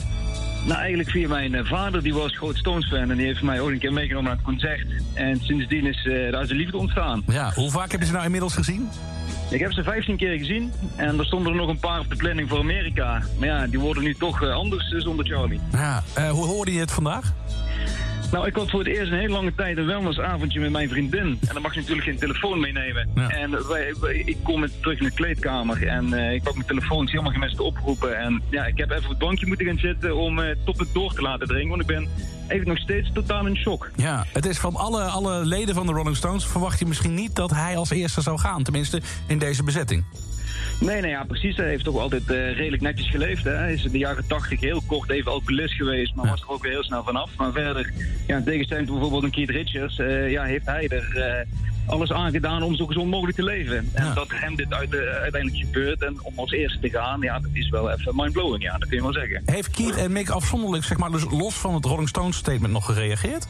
Nou, 0.66 0.80
eigenlijk 0.80 1.10
via 1.10 1.28
mijn 1.28 1.56
eh, 1.56 1.66
vader, 1.66 2.04
die 2.04 2.14
was 2.14 2.38
groot 2.38 2.58
Stones-fan... 2.58 3.12
en 3.12 3.18
die 3.18 3.26
heeft 3.26 3.42
mij 3.42 3.60
ook 3.60 3.70
een 3.70 3.80
keer 3.80 3.94
meegenomen 3.94 4.24
naar 4.24 4.36
het 4.36 4.46
concert. 4.46 4.88
En 5.14 5.40
sindsdien 5.42 5.86
is 5.86 6.06
eh, 6.06 6.32
daar 6.32 6.46
zijn 6.46 6.58
liefde 6.58 6.78
ontstaan. 6.78 7.24
Ja, 7.28 7.52
hoe 7.56 7.72
vaak 7.72 7.92
heb 7.92 8.00
je 8.00 8.06
ze 8.06 8.12
nou 8.12 8.26
inmiddels 8.26 8.54
gezien? 8.54 8.90
Ik 9.50 9.60
heb 9.60 9.72
ze 9.72 9.84
15 9.84 10.18
keer 10.18 10.38
gezien 10.38 10.74
en 10.96 11.20
er 11.20 11.26
stonden 11.26 11.52
er 11.52 11.58
nog 11.58 11.70
een 11.70 11.80
paar 11.80 12.00
op 12.00 12.10
de 12.10 12.16
planning 12.16 12.50
voor 12.50 12.60
Amerika. 12.60 13.22
Maar 13.40 13.48
ja, 13.48 13.68
die 13.68 13.80
worden 13.80 14.04
nu 14.04 14.14
toch 14.14 14.44
anders 14.44 14.88
zonder 14.98 15.26
Charlie. 15.26 15.60
Ja, 15.72 16.04
hoe 16.30 16.46
hoorde 16.46 16.74
je 16.74 16.80
het 16.80 16.92
vandaag? 16.92 17.34
Nou, 18.32 18.48
ik 18.48 18.56
had 18.56 18.70
voor 18.70 18.80
het 18.80 18.88
eerst 18.88 19.12
een 19.12 19.18
hele 19.18 19.34
lange 19.34 19.56
tijd 19.56 19.78
een 19.78 19.86
wellnessavondje 19.86 20.60
met 20.60 20.72
mijn 20.72 20.90
vriendin. 20.90 21.38
En 21.48 21.54
dan 21.54 21.62
mag 21.62 21.74
je 21.74 21.80
natuurlijk 21.80 22.08
geen 22.08 22.18
telefoon 22.18 22.60
meenemen. 22.60 23.10
Ja. 23.16 23.30
En 23.30 23.68
wij, 23.68 23.94
wij- 24.02 24.22
ik 24.26 24.38
kom 24.44 24.60
met, 24.60 24.72
terug 24.82 25.00
in 25.00 25.06
de 25.06 25.12
kleedkamer 25.14 25.88
en 25.88 26.14
eh, 26.14 26.34
ik 26.34 26.44
pak 26.44 26.54
mijn 26.54 26.68
telefoon, 26.68 27.08
zie 27.08 27.20
geen 27.22 27.40
mensen 27.40 27.64
oproepen. 27.66 28.18
En 28.20 28.42
ja, 28.50 28.66
ik 28.66 28.78
heb 28.78 28.90
even 28.92 29.04
op 29.04 29.10
het 29.10 29.18
bankje 29.18 29.48
moeten 29.48 29.66
gaan 29.66 29.78
zitten 29.78 30.16
om 30.16 30.40
eh, 30.40 30.56
tot 30.66 30.80
het 30.80 30.88
door 30.94 31.14
te 31.14 31.22
laten 31.22 31.48
dringen. 31.48 31.70
Want 31.70 31.82
ik 31.82 31.88
ben 31.88 32.08
even 32.48 32.68
nog 32.68 32.78
steeds 32.78 33.12
totaal 33.14 33.46
in 33.46 33.56
shock. 33.58 33.92
Ja, 33.96 34.26
het 34.34 34.46
is 34.46 34.58
van 34.58 34.76
alle, 34.76 35.02
alle 35.04 35.46
leden 35.46 35.76
van 35.76 35.86
de 35.86 35.92
Rolling 35.94 36.16
Stones... 36.16 36.46
verwacht 36.46 36.80
je 36.80 36.86
misschien 36.86 37.14
niet 37.14 37.36
dat 37.36 37.50
hij 37.52 37.78
als 37.78 37.90
eerste 37.90 38.22
zou 38.22 38.40
gaan. 38.40 38.64
Tenminste, 38.64 39.02
in 39.28 39.38
deze 39.38 39.64
bezetting. 39.64 40.04
Nee, 40.82 41.02
nee, 41.02 41.10
ja, 41.12 41.24
precies. 41.24 41.56
Hij 41.58 41.68
heeft 41.68 41.84
toch 41.84 41.98
altijd 42.00 42.30
eh, 42.32 42.56
redelijk 42.56 42.82
netjes 42.82 43.10
geleefd. 43.10 43.44
Hè? 43.44 43.52
Hij 43.52 43.74
is 43.74 43.84
in 43.84 43.92
de 43.92 43.98
jaren 43.98 44.28
tachtig 44.28 44.60
heel 44.60 44.82
kort 44.88 45.10
even 45.10 45.32
alcoholist 45.32 45.74
geweest, 45.74 46.16
maar 46.16 46.26
Ja. 46.26 46.32
was 46.32 46.42
er 46.42 46.50
ook 46.50 46.62
weer 46.64 46.72
heel 46.72 46.84
snel 46.84 47.04
vanaf. 47.04 47.30
Maar 47.38 47.52
verder, 47.52 47.92
ja, 48.28 48.38
in 48.38 48.44
tegenstelling 48.44 48.88
tot 48.88 49.00
bijvoorbeeld 49.00 49.24
een 49.24 49.46
Keith 49.46 49.50
Richards, 49.66 50.00
eh, 50.00 50.32
ja, 50.32 50.44
heeft 50.44 50.66
hij 50.66 50.88
er 50.88 51.18
eh, 51.18 51.46
alles 51.86 52.12
aan 52.12 52.32
gedaan 52.32 52.64
om 52.64 52.76
zo 52.76 52.86
gezond 52.86 53.10
mogelijk 53.10 53.38
te 53.38 53.44
leven. 53.44 53.90
En 53.94 54.14
dat 54.14 54.28
hem 54.30 54.56
dit 54.56 54.74
uit, 54.74 54.96
uiteindelijk 54.96 55.66
gebeurt 55.66 56.02
en 56.02 56.20
om 56.24 56.34
als 56.40 56.52
eerste 56.52 56.80
te 56.80 56.90
gaan, 56.90 57.22
ja, 57.22 57.40
dat 57.40 57.52
is 57.54 57.70
wel 57.70 57.92
even 57.92 58.16
mindblowing, 58.16 58.64
ja, 58.64 58.78
dat 58.78 58.88
kun 58.88 58.98
je 58.98 59.04
wel 59.04 59.14
zeggen. 59.14 59.42
Heeft 59.46 59.70
Keith 59.72 59.96
en 59.98 60.12
Mick 60.12 60.30
afzonderlijk, 60.30 60.84
zeg 60.84 60.98
maar, 60.98 61.12
dus 61.12 61.26
los 61.30 61.56
van 61.56 61.74
het 61.74 61.86
Rolling 61.86 62.10
Stones 62.10 62.38
statement 62.38 62.74
nog 62.74 62.86
gereageerd? 62.86 63.48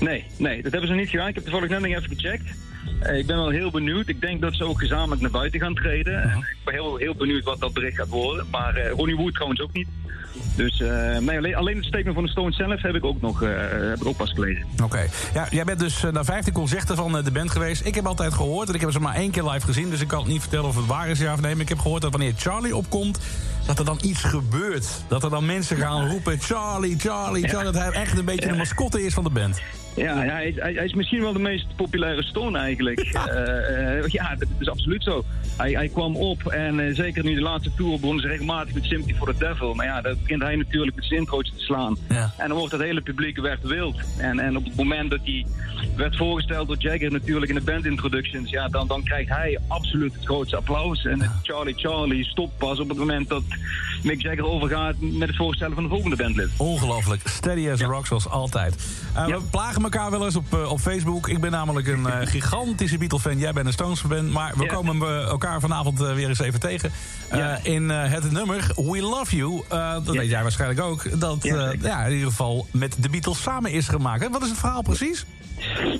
Nee, 0.00 0.24
nee, 0.36 0.62
dat 0.62 0.72
hebben 0.72 0.90
ze 0.90 0.96
niet 0.96 1.08
gedaan. 1.08 1.28
Ik 1.28 1.34
heb 1.34 1.44
toevallig 1.44 1.68
net 1.68 1.80
nog 1.80 1.90
even 1.90 2.16
gecheckt. 2.16 2.50
Eh, 3.00 3.18
ik 3.18 3.26
ben 3.26 3.36
wel 3.36 3.48
heel 3.48 3.70
benieuwd. 3.70 4.08
Ik 4.08 4.20
denk 4.20 4.40
dat 4.40 4.54
ze 4.54 4.64
ook 4.64 4.78
gezamenlijk 4.78 5.20
naar 5.20 5.30
buiten 5.30 5.60
gaan 5.60 5.74
treden. 5.74 6.22
En 6.22 6.38
ik 6.38 6.56
ben 6.64 6.74
heel, 6.74 6.96
heel 6.96 7.14
benieuwd 7.14 7.44
wat 7.44 7.60
dat 7.60 7.72
bericht 7.72 7.96
gaat 7.96 8.08
worden. 8.08 8.46
Maar 8.50 8.74
eh, 8.74 8.90
Ronnie 8.90 9.16
Wood 9.16 9.34
trouwens 9.34 9.60
ook 9.60 9.72
niet. 9.72 9.88
Dus 10.56 10.82
nee, 11.20 11.38
alleen, 11.38 11.54
alleen 11.54 11.76
het 11.76 11.84
statement 11.84 12.14
van 12.14 12.24
de 12.24 12.30
Stones 12.30 12.56
zelf 12.56 12.82
heb 12.82 12.94
ik 12.94 13.04
ook 13.04 13.20
nog 13.20 13.42
eh, 13.42 13.88
heb 13.88 14.00
ik 14.00 14.06
ook 14.06 14.16
pas 14.16 14.32
gelezen. 14.32 14.64
Oké. 14.82 15.06
Ja, 15.34 15.46
jij 15.50 15.64
bent 15.64 15.78
dus 15.78 16.04
eh, 16.04 16.12
naar 16.12 16.24
15 16.24 16.52
concerten 16.52 16.96
van 16.96 17.22
de 17.24 17.30
band 17.30 17.50
geweest. 17.50 17.86
Ik 17.86 17.94
heb 17.94 18.06
altijd 18.06 18.34
gehoord, 18.34 18.68
en 18.68 18.74
ik 18.74 18.80
heb 18.80 18.92
ze 18.92 19.00
maar 19.00 19.14
één 19.14 19.30
keer 19.30 19.44
live 19.44 19.66
gezien... 19.66 19.90
dus 19.90 20.00
ik 20.00 20.08
kan 20.08 20.18
het 20.18 20.28
niet 20.28 20.40
vertellen 20.40 20.66
of 20.66 20.76
het 20.76 20.86
waar 20.86 21.08
is 21.08 21.18
ja 21.18 21.32
of 21.32 21.40
nee... 21.40 21.52
maar 21.52 21.62
ik 21.62 21.68
heb 21.68 21.78
gehoord 21.78 22.02
dat 22.02 22.10
wanneer 22.10 22.32
Charlie 22.36 22.76
opkomt... 22.76 23.20
dat 23.66 23.78
er 23.78 23.84
dan 23.84 23.98
iets 24.02 24.24
gebeurt. 24.24 24.86
Dat 25.08 25.22
er 25.22 25.30
dan 25.30 25.46
mensen 25.46 25.76
gaan 25.76 26.08
roepen... 26.08 26.38
Charlie, 26.40 26.98
Charlie, 26.98 27.48
Charlie. 27.48 27.72
Dat 27.72 27.82
hij 27.82 27.90
echt 27.90 28.18
een 28.18 28.24
beetje 28.24 28.48
de 28.48 28.56
mascotte 28.56 29.04
is 29.04 29.14
van 29.14 29.24
de 29.24 29.30
band. 29.30 29.60
Ja, 29.96 30.22
ja 30.22 30.32
hij, 30.32 30.54
hij, 30.56 30.72
hij 30.72 30.84
is 30.84 30.94
misschien 30.94 31.20
wel 31.20 31.32
de 31.32 31.38
meest 31.38 31.66
populaire 31.76 32.22
Stone 32.22 32.58
eigenlijk. 32.58 33.00
Eh, 33.00 34.06
ja, 34.06 34.34
dat 34.34 34.48
is 34.58 34.68
absoluut 34.68 35.02
zo. 35.02 35.24
Hij, 35.58 35.72
hij 35.72 35.88
kwam 35.88 36.16
op 36.16 36.46
en 36.46 36.80
eh, 36.80 36.94
zeker 36.94 37.24
nu 37.24 37.34
de 37.34 37.40
laatste 37.40 37.70
tour 37.76 37.92
begonnen 38.00 38.22
ze 38.22 38.28
regelmatig 38.28 38.74
met 38.74 38.84
Sympathy 38.84 39.14
for 39.14 39.26
the 39.26 39.38
Devil. 39.38 39.74
Maar 39.74 39.86
ja, 39.86 40.00
dat 40.00 40.22
begint 40.22 40.42
hij 40.42 40.56
natuurlijk 40.56 40.96
met 40.96 41.04
zijn 41.04 41.20
introotje 41.20 41.52
te 41.52 41.62
slaan. 41.62 41.96
Ja. 42.08 42.32
En 42.36 42.48
dan 42.48 42.56
wordt 42.58 42.72
het 42.72 42.82
hele 42.82 43.00
publiek 43.00 43.40
werd 43.40 43.62
wild. 43.62 44.00
En, 44.18 44.38
en 44.38 44.56
op 44.56 44.64
het 44.64 44.76
moment 44.76 45.10
dat 45.10 45.20
hij 45.24 45.46
werd 45.96 46.16
voorgesteld 46.16 46.68
door 46.68 46.76
Jagger 46.78 47.12
natuurlijk 47.12 47.48
in 47.50 47.54
de 47.54 47.60
band 47.64 47.84
introductions, 47.84 48.50
ja, 48.50 48.68
dan, 48.68 48.86
dan 48.86 49.02
krijgt 49.02 49.28
hij 49.28 49.58
absoluut 49.68 50.14
het 50.14 50.24
grootste 50.24 50.56
applaus. 50.56 51.04
En 51.04 51.30
Charlie 51.42 51.74
Charlie 51.76 52.24
stopt 52.24 52.58
pas 52.58 52.80
op 52.80 52.88
het 52.88 52.98
moment 52.98 53.28
dat 53.28 53.42
Mick 54.02 54.22
Jagger 54.22 54.44
overgaat 54.44 54.94
met 54.98 55.28
het 55.28 55.36
voorstellen 55.36 55.74
van 55.74 55.82
de 55.82 55.88
volgende 55.88 56.16
bandlid. 56.16 56.48
Ongelooflijk. 56.56 57.28
Steady 57.28 57.70
as 57.70 57.82
a 57.82 57.86
rock, 57.86 58.06
zoals 58.06 58.28
altijd. 58.28 58.74
Uh, 59.16 59.28
Ja. 59.28 59.38
We 59.38 59.42
plagen 59.50 59.82
elkaar 59.82 60.10
wel 60.10 60.24
eens 60.24 60.36
op, 60.36 60.54
uh, 60.54 60.70
op 60.70 60.80
Facebook. 60.80 61.28
Ik 61.28 61.40
ben 61.40 61.50
namelijk 61.50 61.86
een 61.86 62.00
uh, 62.00 62.16
gigantische 62.22 62.98
Beatle-fan. 62.98 63.38
Jij 63.38 63.52
bent 63.52 63.66
een 63.66 63.72
Stones-fan. 63.72 64.30
Maar 64.32 64.52
we 64.56 64.64
Ja. 64.64 64.72
komen 64.74 64.98
we 64.98 65.26
elkaar 65.28 65.60
vanavond 65.60 65.98
weer 65.98 66.28
eens 66.28 66.38
even 66.38 66.60
tegen. 66.60 66.92
In 67.62 67.88
het 67.88 68.30
nummer 68.30 68.66
We 68.76 69.00
Love 69.00 69.36
You. 69.36 69.62
Dat 70.04 70.06
weet 70.16 70.30
jij 70.30 70.42
waarschijnlijk 70.42 70.80
ook. 70.80 71.20
Dat 71.20 71.42
Ja, 71.82 72.04
in 72.04 72.12
ieder 72.12 72.28
geval 72.28 72.66
met 72.72 72.96
de 72.98 73.08
Beatles 73.08 73.42
samen 73.42 73.70
is 73.72 73.88
gemaakt. 73.88 74.28
Wat 74.30 74.42
is 74.42 74.48
het 74.48 74.58
verhaal 74.58 74.82
precies? 74.82 75.24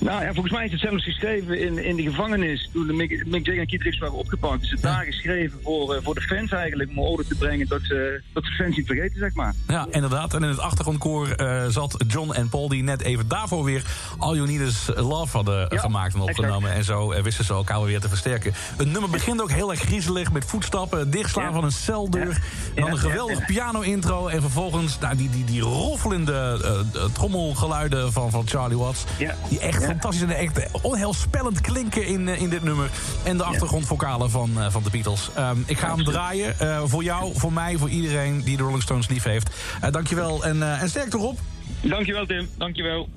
Nou 0.00 0.24
ja, 0.24 0.32
volgens 0.32 0.54
mij 0.54 0.64
is 0.64 0.70
het 0.72 0.80
zelfs 0.80 1.04
geschreven 1.04 1.60
in, 1.60 1.84
in 1.84 1.96
de 1.96 2.02
gevangenis 2.02 2.68
toen 2.72 2.86
de 2.86 2.92
Mick, 2.92 3.26
Mick 3.26 3.46
Jagger 3.46 3.62
en 3.62 3.66
Keith 3.66 3.82
Richards 3.82 3.98
waren 3.98 4.14
opgepakt. 4.14 4.62
Is 4.62 4.70
het 4.70 4.82
daar 4.82 5.04
geschreven 5.04 5.58
voor, 5.62 5.94
eh, 5.94 6.00
voor 6.02 6.14
de 6.14 6.20
fans 6.20 6.50
eigenlijk, 6.52 6.90
om 6.90 6.98
orde 6.98 7.26
te 7.26 7.34
brengen 7.34 7.68
dat 7.68 7.80
ze, 7.82 8.22
dat 8.32 8.44
ze 8.44 8.50
fans 8.52 8.76
niet 8.76 8.86
vergeten, 8.86 9.18
zeg 9.18 9.34
maar. 9.34 9.54
Ja, 9.68 9.86
inderdaad. 9.90 10.34
En 10.34 10.42
in 10.42 10.48
het 10.48 10.58
achtergrondkoor 10.60 11.34
uh, 11.40 11.64
zat 11.68 12.04
John 12.06 12.32
en 12.32 12.48
Paul... 12.48 12.68
die 12.68 12.82
net 12.82 13.02
even 13.02 13.28
daarvoor 13.28 13.64
weer 13.64 13.82
All 14.18 14.34
You 14.34 14.46
Need 14.48 14.60
Is 14.60 14.88
Love 14.96 15.36
hadden 15.36 15.66
Ja, 15.68 15.78
gemaakt 15.80 16.14
en 16.14 16.20
opgenomen. 16.20 16.70
exact. 16.70 16.76
En 16.78 16.84
zo 16.84 17.12
uh, 17.12 17.20
wisten 17.22 17.44
ze 17.44 17.52
elkaar 17.52 17.82
weer 17.84 18.00
te 18.00 18.08
versterken. 18.08 18.52
Het 18.76 18.92
nummer 18.92 19.10
begint 19.10 19.42
ook 19.42 19.50
heel 19.50 19.70
erg 19.70 19.80
griezelig 19.80 20.32
met 20.32 20.44
voetstappen... 20.44 21.10
dichtslaan 21.10 21.44
Ja. 21.46 21.52
van 21.52 21.64
een 21.64 21.72
celdeur. 21.72 22.26
Ja. 22.28 22.34
En 22.74 22.82
dan 22.82 22.90
een 22.90 22.98
geweldig 22.98 23.46
piano-intro. 23.46 24.26
En 24.28 24.40
vervolgens 24.40 24.98
nou, 24.98 25.16
die, 25.16 25.30
die, 25.30 25.44
die 25.44 25.60
roffelende 25.60 26.60
trommelgeluiden 27.12 28.12
van, 28.12 28.30
van 28.30 28.46
Charlie 28.48 28.78
Watts. 28.78 29.04
Ja. 29.18 29.34
Die 29.48 29.58
echt 29.58 29.80
Ja. 29.80 29.86
fantastisch 29.86 30.22
en 30.22 30.30
echt 30.30 30.80
onheilspellend 30.82 31.60
klinken 31.60 32.06
in, 32.06 32.26
uh, 32.26 32.40
in 32.40 32.48
dit 32.48 32.62
nummer. 32.62 32.90
En 33.22 33.36
de 33.36 33.44
achtergrondvocalen 33.44 34.30
van, 34.30 34.50
uh, 34.56 34.70
van 34.70 34.82
de 34.82 34.90
Beatles. 34.90 35.30
Um, 35.38 35.64
ik 35.66 35.78
ga 35.78 35.94
hem 35.94 36.04
draaien. 36.04 36.54
Uh, 36.62 36.82
voor 36.84 37.02
jou, 37.02 37.32
voor 37.34 37.52
mij, 37.52 37.76
voor 37.76 37.88
iedereen 37.88 38.42
die 38.42 38.56
de 38.56 38.62
Rolling 38.62 38.82
Stones 38.82 39.08
lief 39.08 39.22
heeft. 39.22 39.50
Uh, 39.84 39.90
dankjewel 39.90 40.44
en, 40.44 40.56
uh, 40.56 40.82
en 40.82 40.88
sterk 40.88 41.14
erop. 41.14 41.38
Dankjewel 41.80 42.26
Tim, 42.26 42.48
dankjewel. 42.56 43.08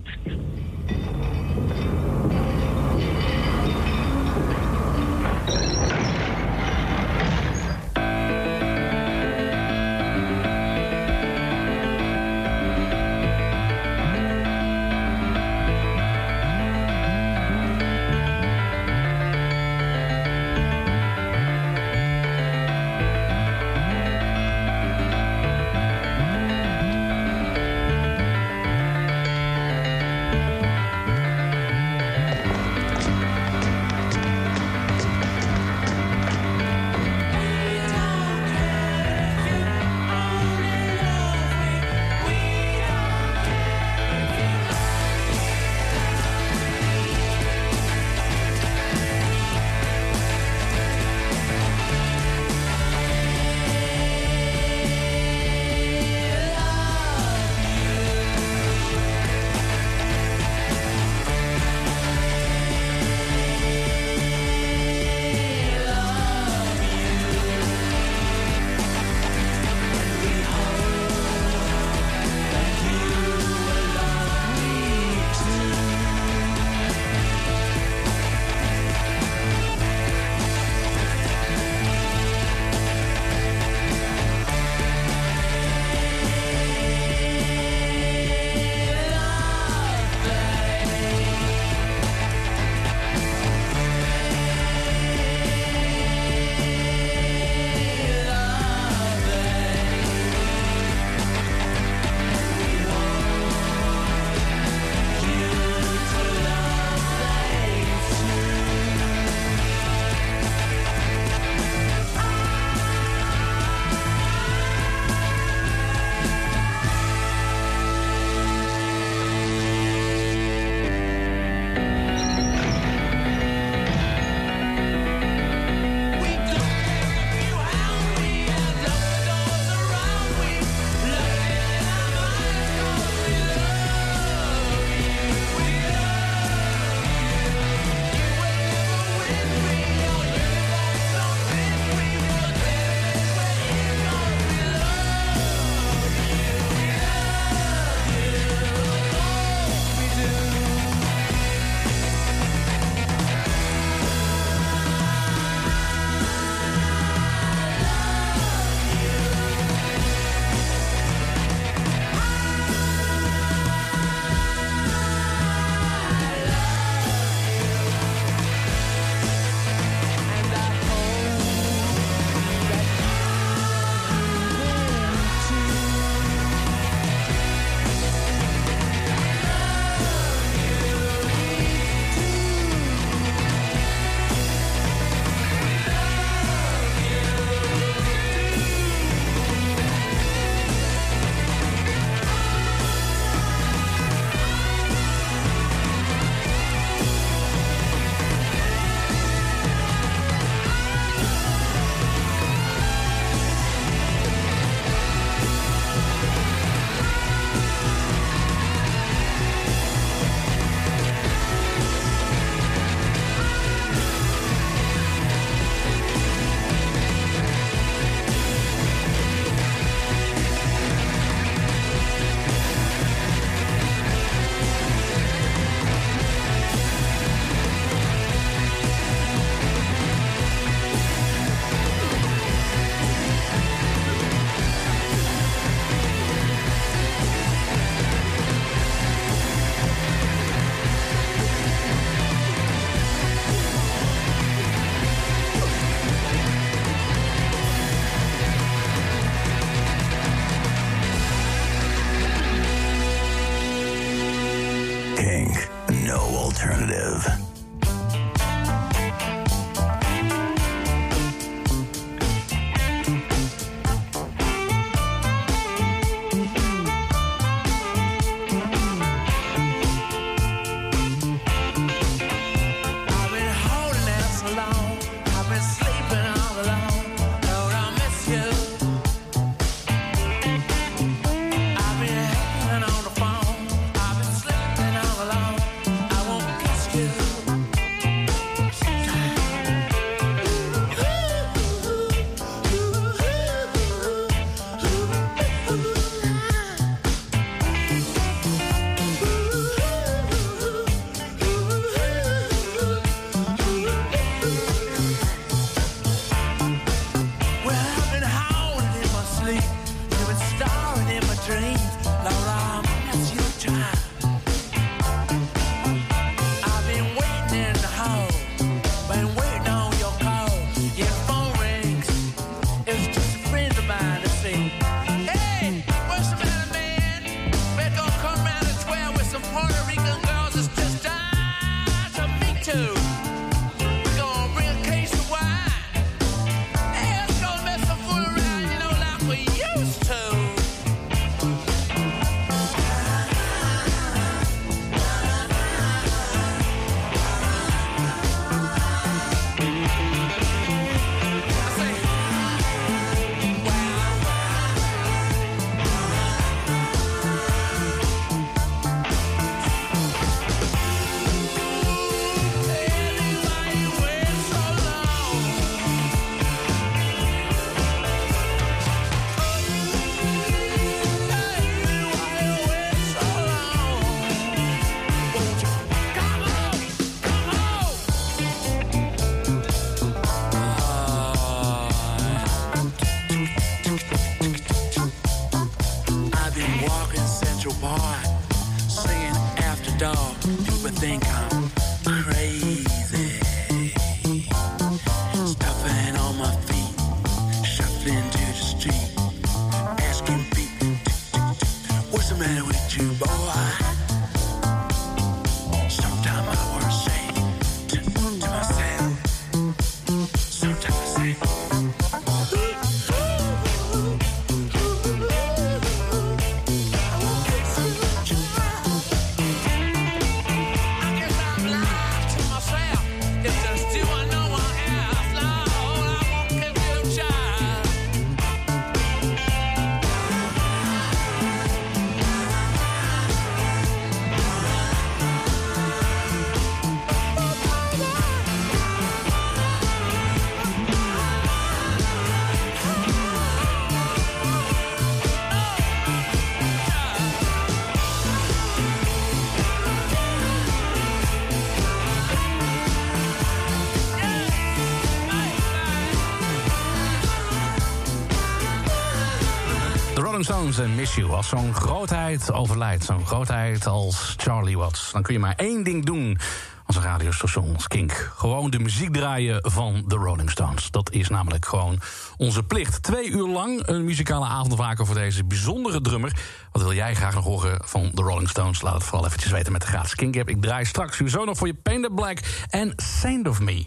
En 460.61 460.95
Miss 460.95 461.23
Als 461.23 461.49
zo'n 461.49 461.73
grootheid 461.73 462.51
overlijdt, 462.51 463.03
zo'n 463.03 463.25
grootheid 463.25 463.87
als 463.87 464.33
Charlie 464.37 464.77
Watts... 464.77 465.11
dan 465.11 465.21
kun 465.21 465.33
je 465.33 465.39
maar 465.39 465.55
één 465.55 465.83
ding 465.83 466.05
doen 466.05 466.37
als 466.85 466.95
een 466.95 467.01
radiostation 467.01 467.73
als 467.73 467.87
Kink. 467.87 468.31
Gewoon 468.35 468.69
de 468.69 468.79
muziek 468.79 469.13
draaien 469.13 469.59
van 469.61 470.03
de 470.07 470.15
Rolling 470.15 470.51
Stones. 470.51 470.91
Dat 470.91 471.11
is 471.11 471.29
namelijk 471.29 471.65
gewoon 471.65 471.99
onze 472.37 472.63
plicht. 472.63 473.03
Twee 473.03 473.29
uur 473.29 473.47
lang 473.47 473.87
een 473.87 474.05
muzikale 474.05 474.45
avond 474.45 474.75
waken 474.75 475.05
voor 475.05 475.15
deze 475.15 475.43
bijzondere 475.43 476.01
drummer. 476.01 476.35
Wat 476.71 476.81
wil 476.81 476.93
jij 476.93 477.15
graag 477.15 477.33
nog 477.33 477.43
horen 477.43 477.81
van 477.83 478.11
de 478.13 478.21
Rolling 478.21 478.49
Stones? 478.49 478.81
Laat 478.81 478.93
het 478.93 479.03
vooral 479.03 479.25
eventjes 479.25 479.51
weten 479.51 479.71
met 479.71 479.81
de 479.81 479.87
gratis 479.87 480.15
Kink. 480.15 480.35
Ik 480.35 480.61
draai 480.61 480.85
straks 480.85 481.17
uw 481.17 481.27
zo 481.27 481.45
nog 481.45 481.57
voor 481.57 481.67
je 481.67 481.73
Paint 481.73 482.03
the 482.03 482.11
Black 482.15 482.39
en 482.69 482.93
Saint 482.95 483.47
of 483.47 483.59
Me. 483.59 483.85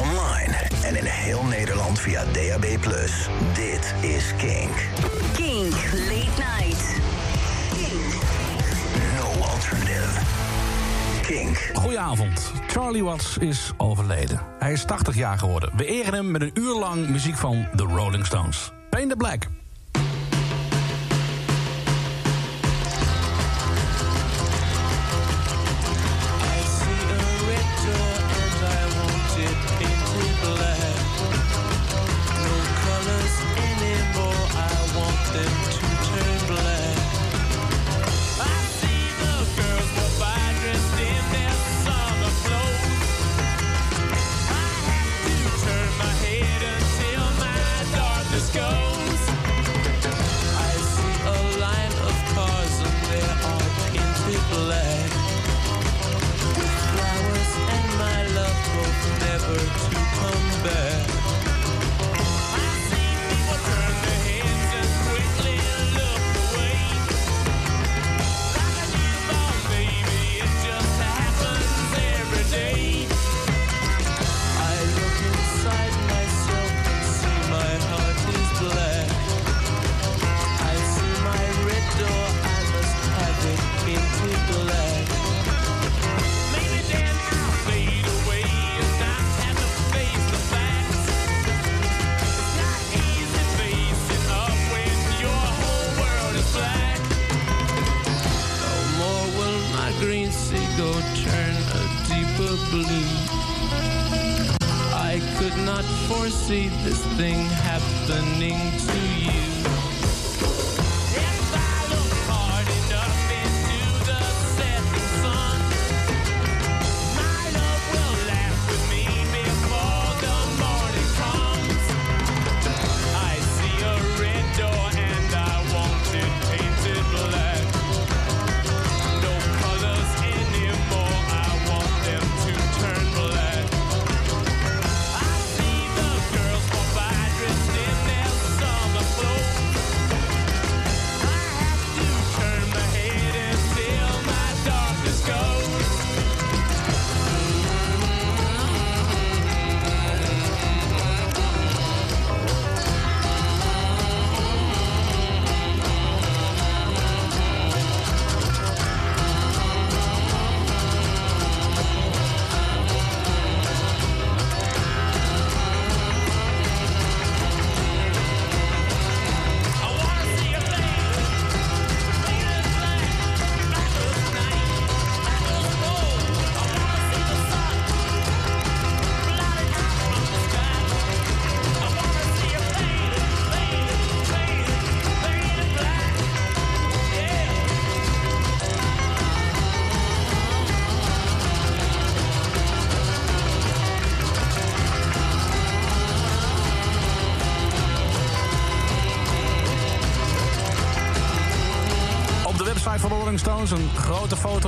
Online 0.00 0.56
en 0.82 0.96
in 0.96 1.04
heel 1.04 1.44
Nederland 1.44 1.98
via 1.98 2.24
DAB+. 2.24 2.66
Dit 3.54 3.94
is 4.00 4.34
Kink. 4.36 5.09
Goedenavond. 11.72 12.52
Charlie 12.66 13.04
Watts 13.04 13.38
is 13.38 13.70
overleden. 13.76 14.40
Hij 14.58 14.72
is 14.72 14.84
80 14.84 15.14
jaar 15.14 15.38
geworden. 15.38 15.70
We 15.76 15.84
eren 15.84 16.14
hem 16.14 16.30
met 16.30 16.42
een 16.42 16.50
uur 16.54 16.74
lang 16.74 17.08
muziek 17.08 17.36
van 17.36 17.66
The 17.76 17.84
Rolling 17.84 18.26
Stones. 18.26 18.72
Paint 18.90 19.10
the 19.10 19.16
Black. 19.16 19.59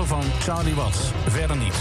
Van 0.07 0.23
Charlie 0.41 0.75
Watts. 0.75 0.99
Verder 1.27 1.57
niets. 1.57 1.79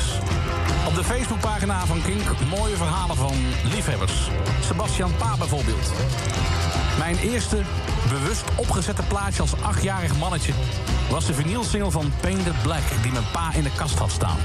Op 0.87 0.95
de 0.95 1.03
Facebookpagina 1.03 1.85
van 1.85 2.01
Kink 2.01 2.27
mooie 2.49 2.75
verhalen 2.75 3.15
van 3.15 3.33
liefhebbers. 3.63 4.29
Sebastian 4.65 5.11
Pa 5.17 5.37
bijvoorbeeld. 5.37 5.91
Mijn 6.97 7.17
eerste 7.17 7.61
bewust 8.09 8.43
opgezette 8.55 9.03
plaatje 9.07 9.41
als 9.41 9.61
achtjarig 9.61 10.17
mannetje... 10.17 10.53
was 11.09 11.25
de 11.25 11.33
vinylsingle 11.33 11.91
van 11.91 12.11
Painted 12.21 12.61
Black... 12.61 12.83
die 13.01 13.11
mijn 13.11 13.31
pa 13.31 13.53
in 13.53 13.63
de 13.63 13.71
kast 13.75 13.99
had 13.99 14.11
staan. 14.11 14.37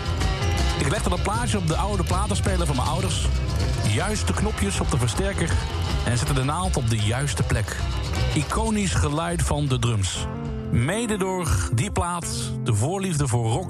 Ik 0.79 0.89
legde 0.89 1.09
dat 1.09 1.23
plaatje 1.23 1.59
op 1.59 1.67
de 1.67 1.77
oude 1.77 2.05
platenspeler 2.05 2.67
van 2.67 2.77
mijn 2.77 2.89
ouders... 2.89 3.27
juiste 3.89 4.33
knopjes 4.33 4.81
op 4.81 4.91
de 4.91 4.99
versterker... 4.99 5.51
en 6.05 6.19
zette 6.19 6.33
de 6.33 6.45
naald 6.45 6.77
op 6.77 6.91
de 6.91 6.99
juiste 6.99 7.43
plek. 7.43 7.77
Iconisch 8.35 8.95
geluid 8.95 9.43
van 9.43 9.67
de 9.67 9.79
drums. 9.79 10.27
Mede 10.71 11.17
door 11.17 11.69
die 11.75 11.91
plaat 11.91 12.27
de 12.65 12.75
voorliefde 12.75 13.29
voor 13.29 13.51
rock 13.51 13.66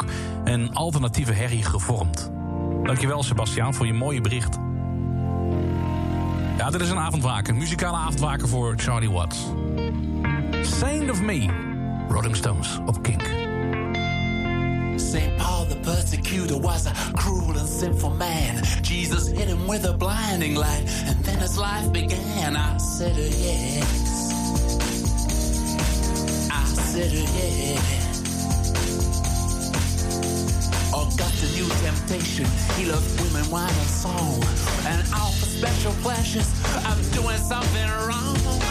en 0.56 0.74
alternatieve 0.74 1.32
herrie 1.32 1.62
gevormd. 1.62 2.30
Dankjewel 2.82 3.22
Sebastiaan 3.22 3.74
voor 3.74 3.86
je 3.86 3.92
mooie 3.92 4.20
bericht. 4.20 4.58
Ja, 6.56 6.70
dit 6.70 6.80
is 6.80 6.90
een 6.90 6.98
avondwaker. 6.98 7.52
Een 7.52 7.58
muzikale 7.58 7.96
avondwaker 7.96 8.48
voor 8.48 8.74
Charlie 8.76 9.10
Watts. 9.10 9.38
Saint 10.62 11.10
of 11.10 11.22
Me. 11.22 11.46
Rolling 12.08 12.36
Stones 12.36 12.78
op 12.86 13.02
Kink. 13.02 13.22
St. 14.96 15.36
Paul 15.36 15.66
the 15.66 15.76
persecutor 15.80 16.60
was 16.60 16.86
a 16.86 16.92
cruel 17.12 17.58
and 17.58 17.68
sinful 17.68 18.10
man. 18.10 18.62
Jesus 18.82 19.28
hit 19.28 19.46
him 19.46 19.66
with 19.68 19.84
a 19.84 19.92
blinding 19.92 20.56
light, 20.56 20.84
and 21.06 21.24
then 21.24 21.38
his 21.38 21.56
life 21.56 21.90
began. 21.92 22.56
I 22.56 22.78
said, 22.78 23.12
uh, 23.12 23.44
yes. 23.44 24.32
I 26.50 26.64
said, 26.64 27.12
uh, 27.12 27.38
yes. 27.38 28.05
He 32.08 32.86
loves 32.86 33.20
women, 33.20 33.50
wine, 33.50 33.68
and 33.68 33.88
song. 33.88 34.42
And 34.86 35.02
all 35.12 35.32
for 35.32 35.46
special 35.46 35.92
pleasures. 36.02 36.48
I'm 36.84 37.02
doing 37.10 37.38
something 37.38 37.90
wrong. 38.06 38.65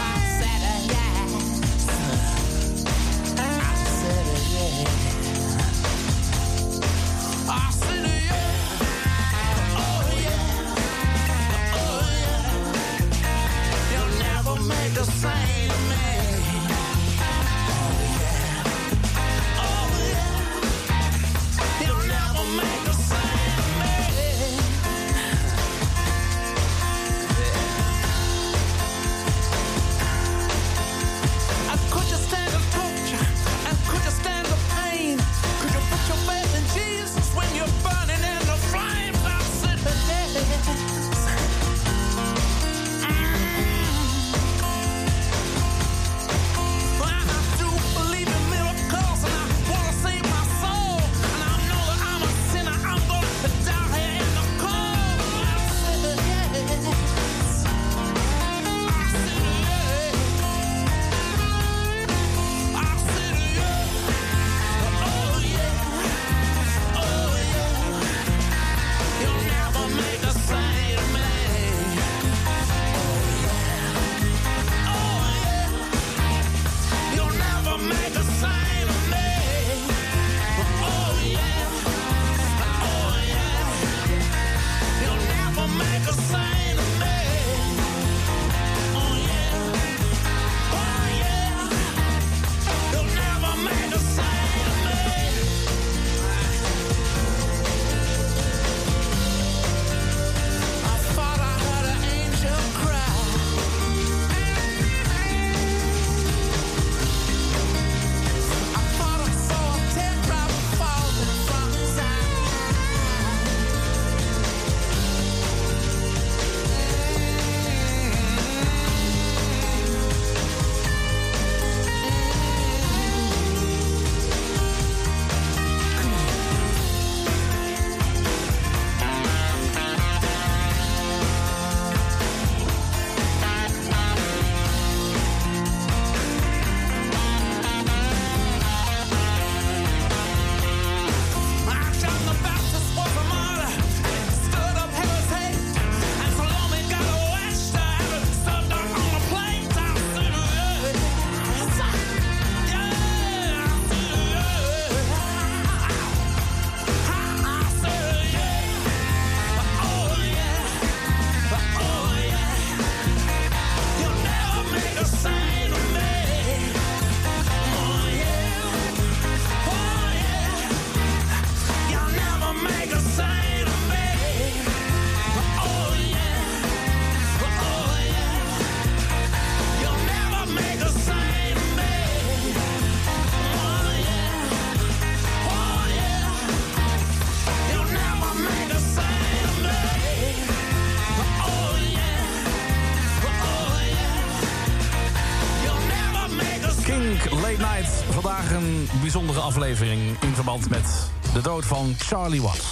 Bijzondere 199.16 199.46
aflevering 199.46 200.00
in 200.20 200.34
verband 200.34 200.70
met 200.70 201.10
de 201.32 201.40
dood 201.40 201.64
van 201.64 201.94
Charlie 201.98 202.42
Watts. 202.42 202.66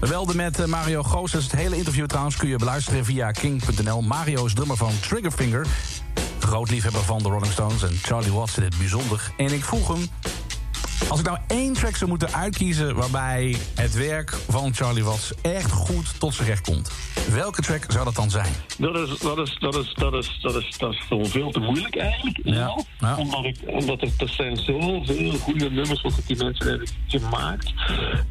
We 0.00 0.06
welden 0.06 0.36
met 0.36 0.60
eh, 0.60 0.66
Mario 0.66 1.02
Goossens. 1.02 1.44
Het 1.44 1.52
hele 1.60 1.76
interview 1.76 2.06
trouwens 2.06 2.36
kun 2.36 2.48
je 2.48 2.56
beluisteren 2.56 3.04
via 3.04 3.30
king.nl. 3.30 4.02
Mario 4.02 4.44
is 4.44 4.54
drummer 4.54 4.76
van 4.76 4.92
Triggerfinger. 5.00 5.66
Groot 6.38 6.70
liefhebber 6.70 7.02
van 7.02 7.18
de 7.18 7.28
Rolling 7.28 7.52
Stones 7.52 7.82
en 7.82 7.98
Charlie 8.02 8.32
Watts 8.32 8.56
in 8.56 8.62
het 8.62 8.78
bijzonder. 8.78 9.32
En 9.36 9.52
ik 9.52 9.64
vroeg 9.64 9.88
hem 9.88 10.08
Als 11.08 11.20
ik 11.20 11.26
nou 11.26 11.38
één 11.46 11.72
track 11.72 11.96
zou 11.96 12.10
moeten 12.10 12.34
uitkiezen 12.34 12.94
waarbij 12.94 13.56
het 13.74 13.94
werk 13.94 14.36
van 14.48 14.74
Charlie 14.74 15.04
Watts 15.04 15.32
echt 15.42 15.70
goed 15.70 16.20
tot 16.20 16.34
zijn 16.34 16.48
recht 16.48 16.62
komt, 16.62 16.90
welke 17.30 17.62
track 17.62 17.84
zou 17.88 18.04
dat 18.04 18.14
dan 18.14 18.30
zijn? 18.30 18.52
Dat 18.78 19.08
is, 19.08 19.18
dat 19.18 19.38
is, 19.38 19.56
dat 19.58 19.74
is, 19.76 19.94
dat 19.94 20.14
is, 20.14 20.38
dat 20.40 20.54
is, 20.54 20.78
dat 20.78 20.92
is 20.92 21.00
gewoon 21.08 21.26
veel 21.26 21.50
te 21.50 21.60
moeilijk 21.60 21.96
eigenlijk. 21.96 22.38
Ja, 22.42 22.84
ja. 23.00 23.16
Omdat, 23.16 23.44
ik, 23.44 23.56
omdat 23.66 24.00
er, 24.02 24.10
er 24.18 24.28
zijn 24.28 24.56
zoveel 24.56 25.32
goede 25.32 25.70
nummers 25.70 26.02
wat 26.02 26.20
die 26.26 26.36
mensen 26.36 26.68
hebben 26.68 26.88
gemaakt. 27.06 27.72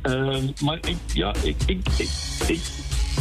Ehm, 0.02 0.48
maar 0.64 0.78
ik, 0.82 0.98
ja, 1.14 1.34
ik, 1.44 1.56
ik, 1.66 1.88
ik, 1.98 2.10
ik, 2.48 2.60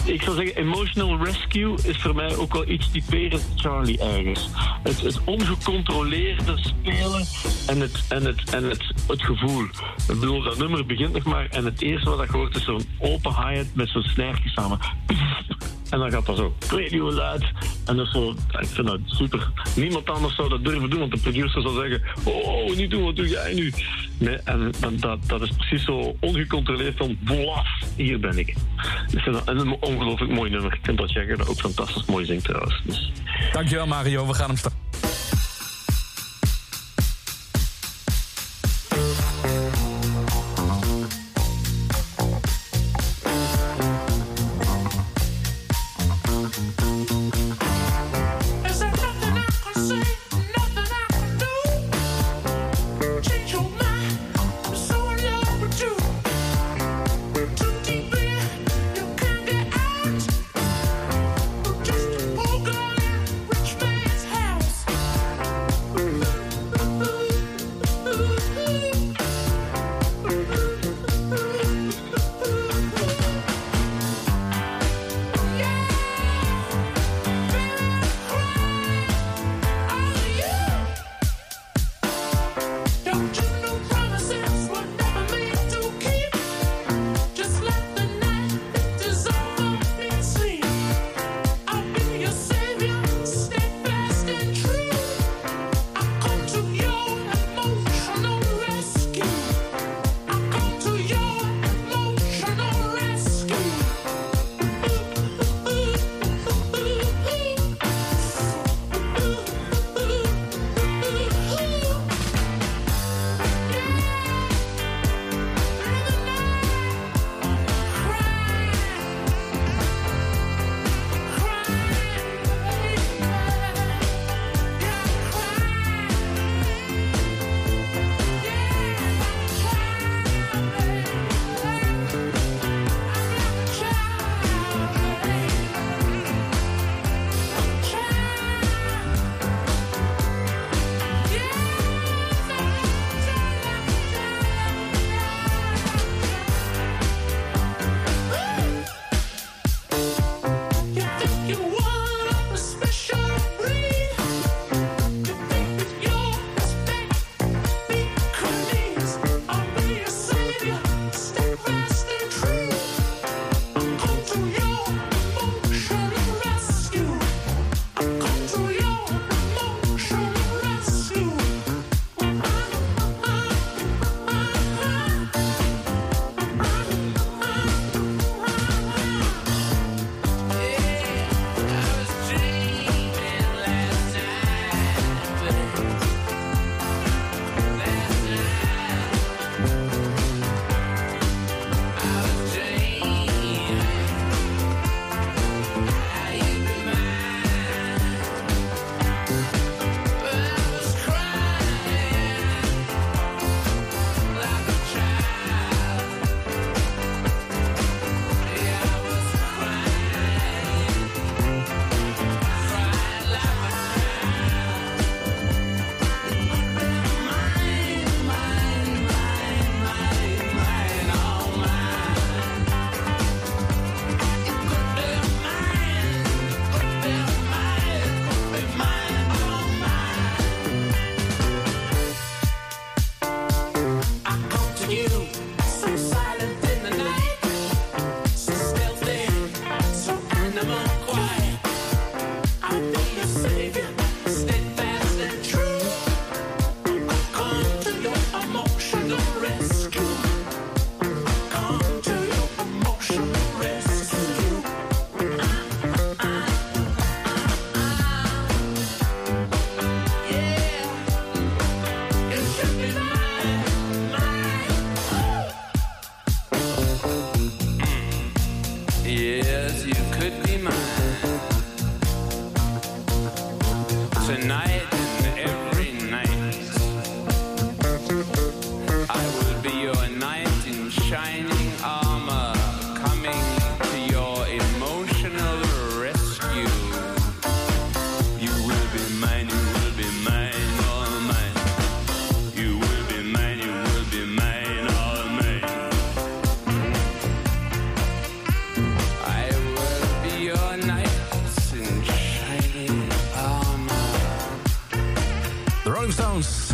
ik 0.04 0.22
zou 0.22 0.36
zeggen, 0.36 0.56
Emotional 0.56 1.24
Rescue 1.24 1.74
is 1.84 1.96
voor 1.96 2.14
mij 2.14 2.36
ook 2.36 2.52
wel 2.52 2.68
iets 2.68 2.90
typerend 2.90 3.44
Charlie 3.54 4.00
ergens. 4.00 4.48
Het, 4.82 5.00
het 5.00 5.24
ongecontroleerde 5.24 6.58
spelen 6.58 7.24
en 7.66 7.80
het, 7.80 8.04
en 8.08 8.24
het, 8.24 8.50
en 8.50 8.64
het, 8.64 8.84
het 9.08 9.22
gevoel. 9.22 9.62
Ik 10.08 10.20
bedoel, 10.20 10.42
dat 10.42 10.58
nummer 10.58 10.86
begint 10.86 11.12
nog 11.12 11.24
maar 11.24 11.46
en 11.50 11.64
het 11.64 11.82
eerste 11.82 12.10
wat 12.10 12.22
ik 12.22 12.30
hoort 12.30 12.56
is 12.56 12.64
zo'n 12.64 12.88
open 12.98 13.34
hi-hat 13.34 13.66
met 13.74 13.88
zo'n 13.88 14.02
snijrtje 14.02 14.48
samen. 14.48 14.78
En 15.90 15.98
dan 15.98 16.10
gaat 16.10 16.26
dat 16.26 16.36
zo, 16.36 16.54
hoe 16.68 17.12
luid. 17.12 17.44
En 17.84 17.96
dat 17.96 18.06
is 18.06 18.12
zo, 18.12 18.30
ik 18.60 18.66
vind 18.66 18.86
dat 18.86 19.00
super. 19.06 19.50
Niemand 19.76 20.10
anders 20.10 20.34
zou 20.34 20.48
dat 20.48 20.64
durven 20.64 20.90
doen, 20.90 20.98
want 20.98 21.12
de 21.12 21.18
producer 21.18 21.62
zou 21.62 21.74
zeggen: 21.74 22.02
Oh, 22.24 22.76
niet 22.76 22.90
doen, 22.90 23.04
wat 23.04 23.16
doe 23.16 23.28
jij 23.28 23.54
nu? 23.54 23.72
Nee, 24.18 24.36
en, 24.36 24.72
dat, 25.00 25.18
dat 25.26 25.42
is 25.42 25.50
precies 25.50 25.84
zo 25.84 26.16
ongecontroleerd 26.20 26.96
van: 26.96 27.18
Blaf, 27.24 27.68
hier 27.96 28.20
ben 28.20 28.38
ik. 28.38 28.54
Vind 29.10 29.24
dat 29.24 29.48
een 29.48 29.76
ongelooflijk 29.80 30.32
mooi 30.32 30.50
nummer. 30.50 30.72
Ik 30.72 30.80
vind 30.82 30.98
dat 30.98 31.12
Jagger 31.12 31.48
ook 31.48 31.60
fantastisch 31.60 32.04
mooi 32.04 32.24
zingt 32.24 32.44
trouwens. 32.44 32.80
Dus. 32.84 33.12
Dankjewel 33.52 33.86
Mario, 33.86 34.26
we 34.26 34.34
gaan 34.34 34.48
hem 34.48 34.56
starten. 34.56 34.85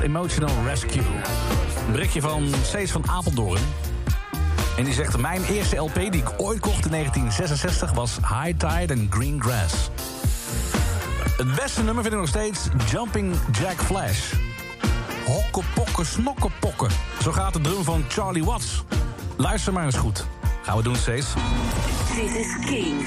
Emotional 0.02 0.64
Rescue. 0.64 1.02
Een 1.86 1.92
berichtje 1.92 2.20
van 2.20 2.52
Cees 2.64 2.90
van 2.90 3.08
Apeldoorn. 3.08 3.60
En 4.76 4.84
die 4.84 4.94
zegt, 4.94 5.18
mijn 5.18 5.44
eerste 5.44 5.76
LP 5.76 5.94
die 5.94 6.12
ik 6.12 6.32
ooit 6.36 6.60
kocht 6.60 6.84
in 6.84 6.90
1966 6.90 7.92
was 7.92 8.16
High 8.16 8.58
Tide 8.58 8.94
and 8.94 9.14
Green 9.14 9.42
Grass. 9.42 9.74
Het 11.36 11.54
beste 11.54 11.82
nummer 11.82 12.02
vind 12.02 12.14
ik 12.14 12.20
nog 12.20 12.28
steeds 12.28 12.68
Jumping 12.90 13.34
Jack 13.60 13.82
Flash. 13.82 14.32
Hokkepokken 15.24 16.06
snokkepokken. 16.06 16.90
Zo 17.22 17.32
gaat 17.32 17.52
de 17.52 17.60
drum 17.60 17.84
van 17.84 18.04
Charlie 18.08 18.44
Watts. 18.44 18.84
Luister 19.36 19.72
maar 19.72 19.84
eens 19.84 19.96
goed. 19.96 20.26
Gaan 20.62 20.76
we 20.76 20.82
doen, 20.82 20.96
Cees. 20.96 21.26
Dit 22.14 22.34
is 22.34 22.66
King. 22.66 23.06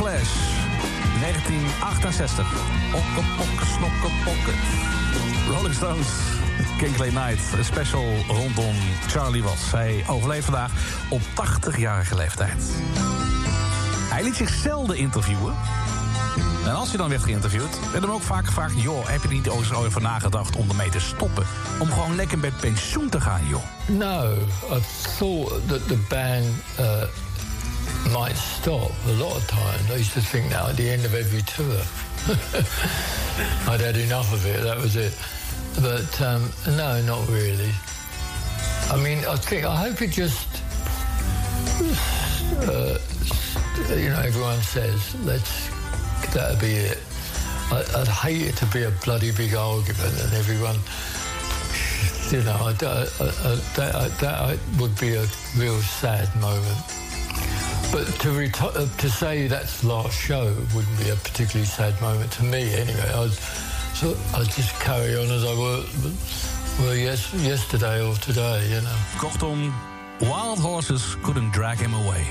Flash. 0.00 0.32
1968. 1.20 2.46
Okkepokken, 2.94 3.66
snokkepokken. 3.66 4.54
Rolling 5.50 5.74
Stones. 5.74 6.08
King 6.78 6.94
Clay 6.94 7.08
Night. 7.08 7.58
Een 7.58 7.64
special 7.64 8.24
rondom 8.28 8.74
Charlie 9.06 9.42
Watts. 9.42 9.70
Hij 9.70 10.04
overleed 10.08 10.44
vandaag 10.44 10.72
op 11.10 11.20
80-jarige 11.20 12.14
leeftijd. 12.14 12.62
Hij 14.10 14.22
liet 14.22 14.36
zich 14.36 14.48
zelden 14.48 14.96
interviewen. 14.96 15.54
En 16.64 16.74
als 16.74 16.88
hij 16.88 16.98
dan 16.98 17.08
werd 17.08 17.22
geïnterviewd, 17.22 17.90
werd 17.90 18.04
hem 18.04 18.12
ook 18.12 18.22
vaak 18.22 18.46
gevraagd... 18.46 18.82
joh, 18.82 19.08
heb 19.08 19.22
je 19.22 19.28
er 19.28 19.34
niet 19.34 19.48
over 19.48 20.02
nagedacht 20.02 20.56
om 20.56 20.68
ermee 20.68 20.90
te 20.90 21.00
stoppen? 21.00 21.46
Om 21.78 21.90
gewoon 21.90 22.16
lekker 22.16 22.38
met 22.38 22.56
pensioen 22.56 23.08
te 23.08 23.20
gaan, 23.20 23.46
joh. 23.46 23.62
No, 23.86 24.34
I 24.72 24.80
thought 25.18 25.68
that 25.68 25.88
the 25.88 25.98
band 26.08 26.46
might 28.12 28.36
stop 28.36 28.90
a 29.06 29.12
lot 29.12 29.36
of 29.36 29.46
times. 29.48 29.90
I 29.90 29.96
used 29.96 30.12
to 30.12 30.20
think 30.20 30.50
now 30.50 30.68
at 30.68 30.76
the 30.76 30.88
end 30.88 31.04
of 31.04 31.14
every 31.14 31.42
tour. 31.42 31.80
I'd 33.72 33.80
had 33.80 33.96
enough 33.96 34.32
of 34.32 34.44
it, 34.46 34.62
that 34.62 34.76
was 34.76 34.96
it. 34.96 35.16
But 35.80 36.20
um, 36.20 36.50
no, 36.76 37.00
not 37.02 37.28
really. 37.28 37.72
I 38.90 38.96
mean, 39.02 39.24
I 39.26 39.36
think, 39.36 39.64
I 39.64 39.76
hope 39.76 40.02
it 40.02 40.10
just, 40.10 40.62
uh, 42.68 42.98
you 43.94 44.08
know, 44.10 44.20
everyone 44.20 44.60
says, 44.60 45.14
let's, 45.24 45.70
that'll 46.34 46.60
be 46.60 46.72
it. 46.72 46.98
I, 47.70 47.84
I'd 47.96 48.08
hate 48.08 48.42
it 48.42 48.56
to 48.56 48.66
be 48.66 48.82
a 48.82 48.90
bloody 49.04 49.32
big 49.32 49.54
argument 49.54 50.20
and 50.22 50.34
everyone 50.34 50.76
you 52.32 52.42
know, 52.44 52.52
I, 52.52 52.70
I, 52.70 52.70
I, 52.70 53.54
that, 53.74 54.16
that 54.20 54.58
would 54.78 54.98
be 55.00 55.14
a 55.14 55.26
real 55.56 55.80
sad 55.80 56.28
moment. 56.40 56.99
But 57.92 58.06
to 58.20 58.28
reti- 58.28 58.76
uh, 58.76 58.86
to 58.98 59.10
say 59.10 59.48
that's 59.48 59.80
the 59.80 59.88
last 59.88 60.16
show 60.16 60.54
wouldn't 60.74 60.98
be 60.98 61.10
a 61.10 61.16
particularly 61.16 61.66
sad 61.66 62.00
moment 62.00 62.30
to 62.32 62.44
me 62.44 62.72
anyway. 62.74 63.10
I'd, 63.12 63.32
so 63.94 64.16
I'd 64.32 64.48
just 64.50 64.78
carry 64.80 65.16
on 65.16 65.28
as 65.30 65.44
I 65.44 65.54
were, 65.58 65.82
were 66.86 66.94
yes, 66.94 67.34
yesterday 67.34 68.00
or 68.00 68.14
today, 68.14 68.68
you 68.68 68.80
know. 68.80 68.96
Kortom, 69.18 69.72
Wild 70.20 70.60
Horses 70.60 71.16
couldn't 71.24 71.50
drag 71.52 71.78
him 71.78 71.94
away. 71.94 72.24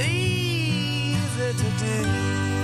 easy 0.00 1.52
to 1.52 1.70
do. 1.78 2.55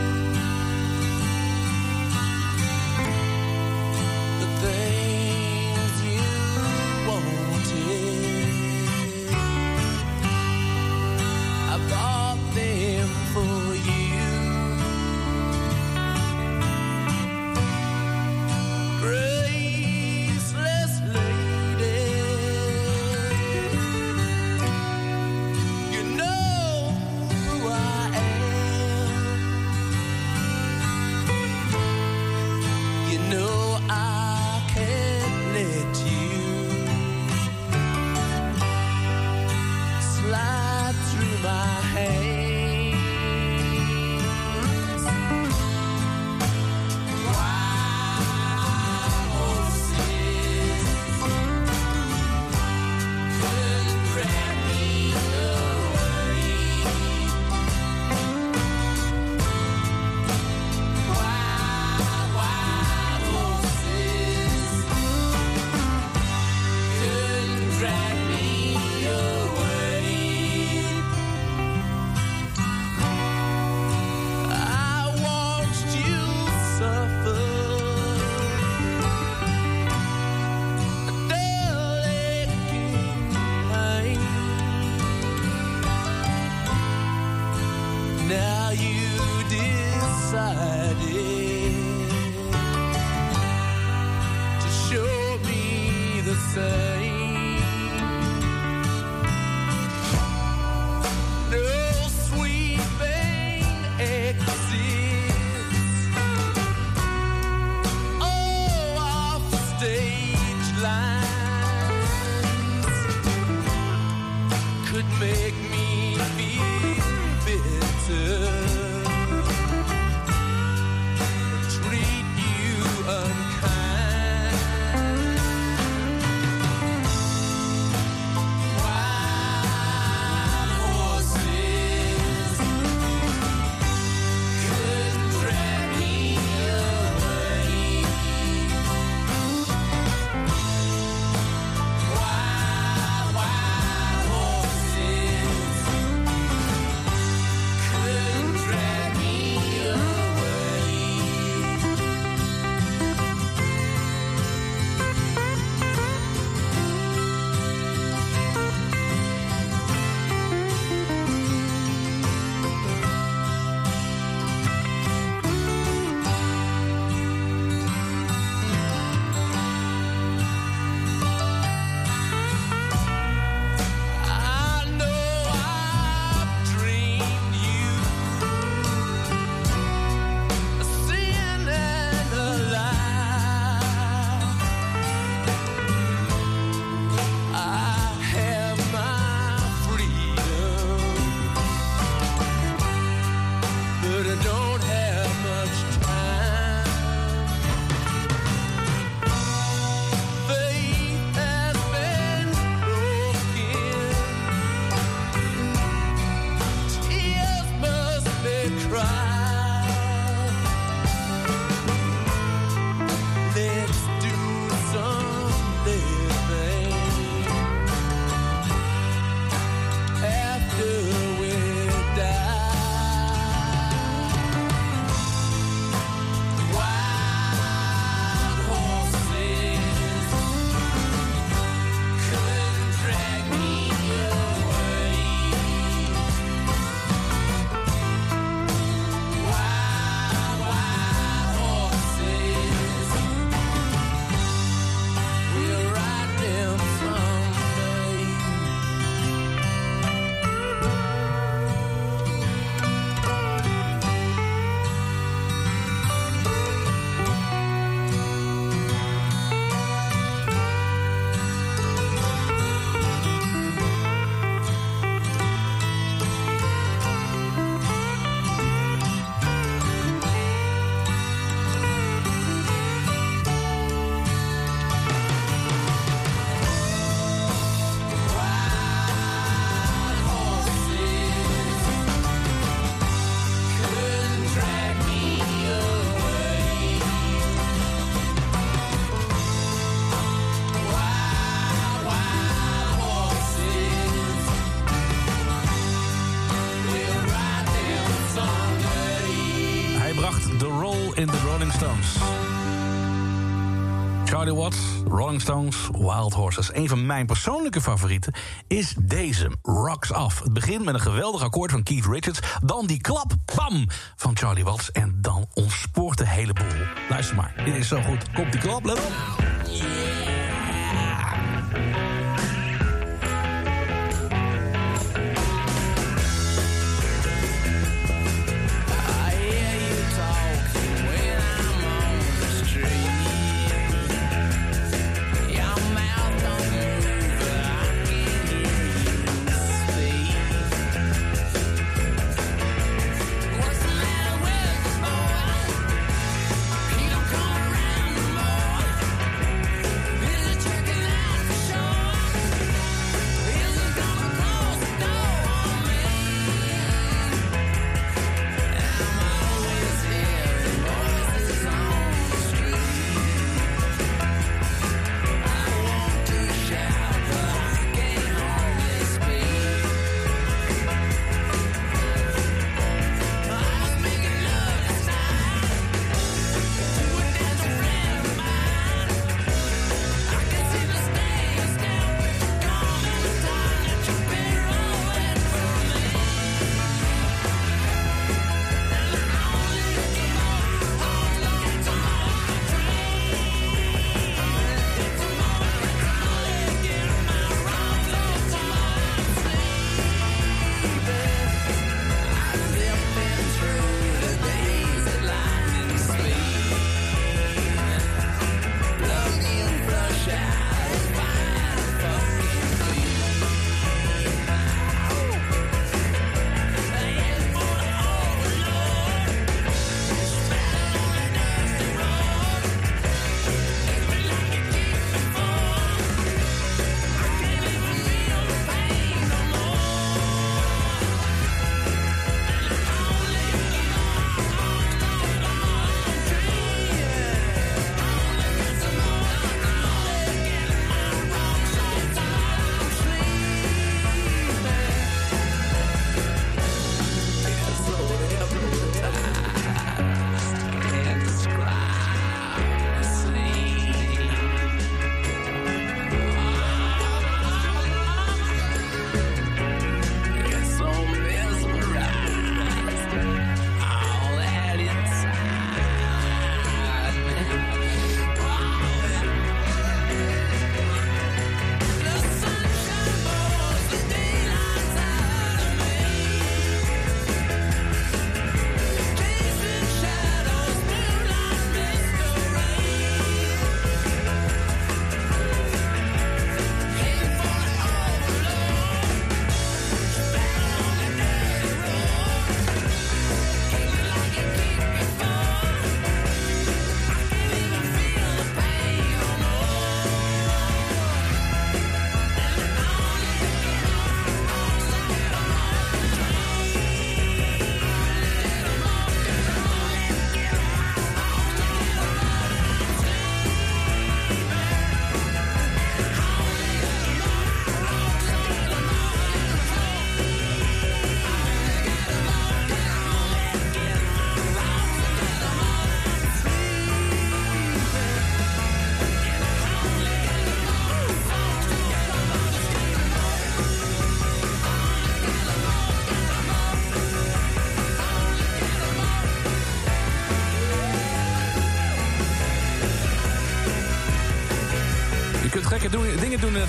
Rolling 305.32 305.50
Stones, 305.50 305.88
Wild 305.92 306.32
Horses. 306.32 306.74
Een 306.74 306.88
van 306.88 307.06
mijn 307.06 307.26
persoonlijke 307.26 307.80
favorieten 307.80 308.32
is 308.66 308.94
deze, 308.98 309.50
Rocks 309.62 310.12
Off. 310.12 310.42
Het 310.42 310.52
begint 310.52 310.84
met 310.84 310.94
een 310.94 311.00
geweldig 311.00 311.42
akkoord 311.42 311.70
van 311.70 311.82
Keith 311.82 312.06
Richards. 312.06 312.40
Dan 312.64 312.86
die 312.86 313.00
klap, 313.00 313.32
pam, 313.54 313.86
van 314.16 314.36
Charlie 314.36 314.64
Watts. 314.64 314.90
En 314.90 315.18
dan 315.20 315.46
ontspoort 315.54 316.18
de 316.18 316.26
hele 316.26 316.52
boel. 316.52 316.86
Luister 317.08 317.36
maar, 317.36 317.54
dit 317.64 317.74
is 317.74 317.88
zo 317.88 318.02
goed. 318.02 318.32
Komt 318.32 318.52
die 318.52 318.60
klap, 318.60 318.84
let 318.84 318.98
op. 318.98 319.41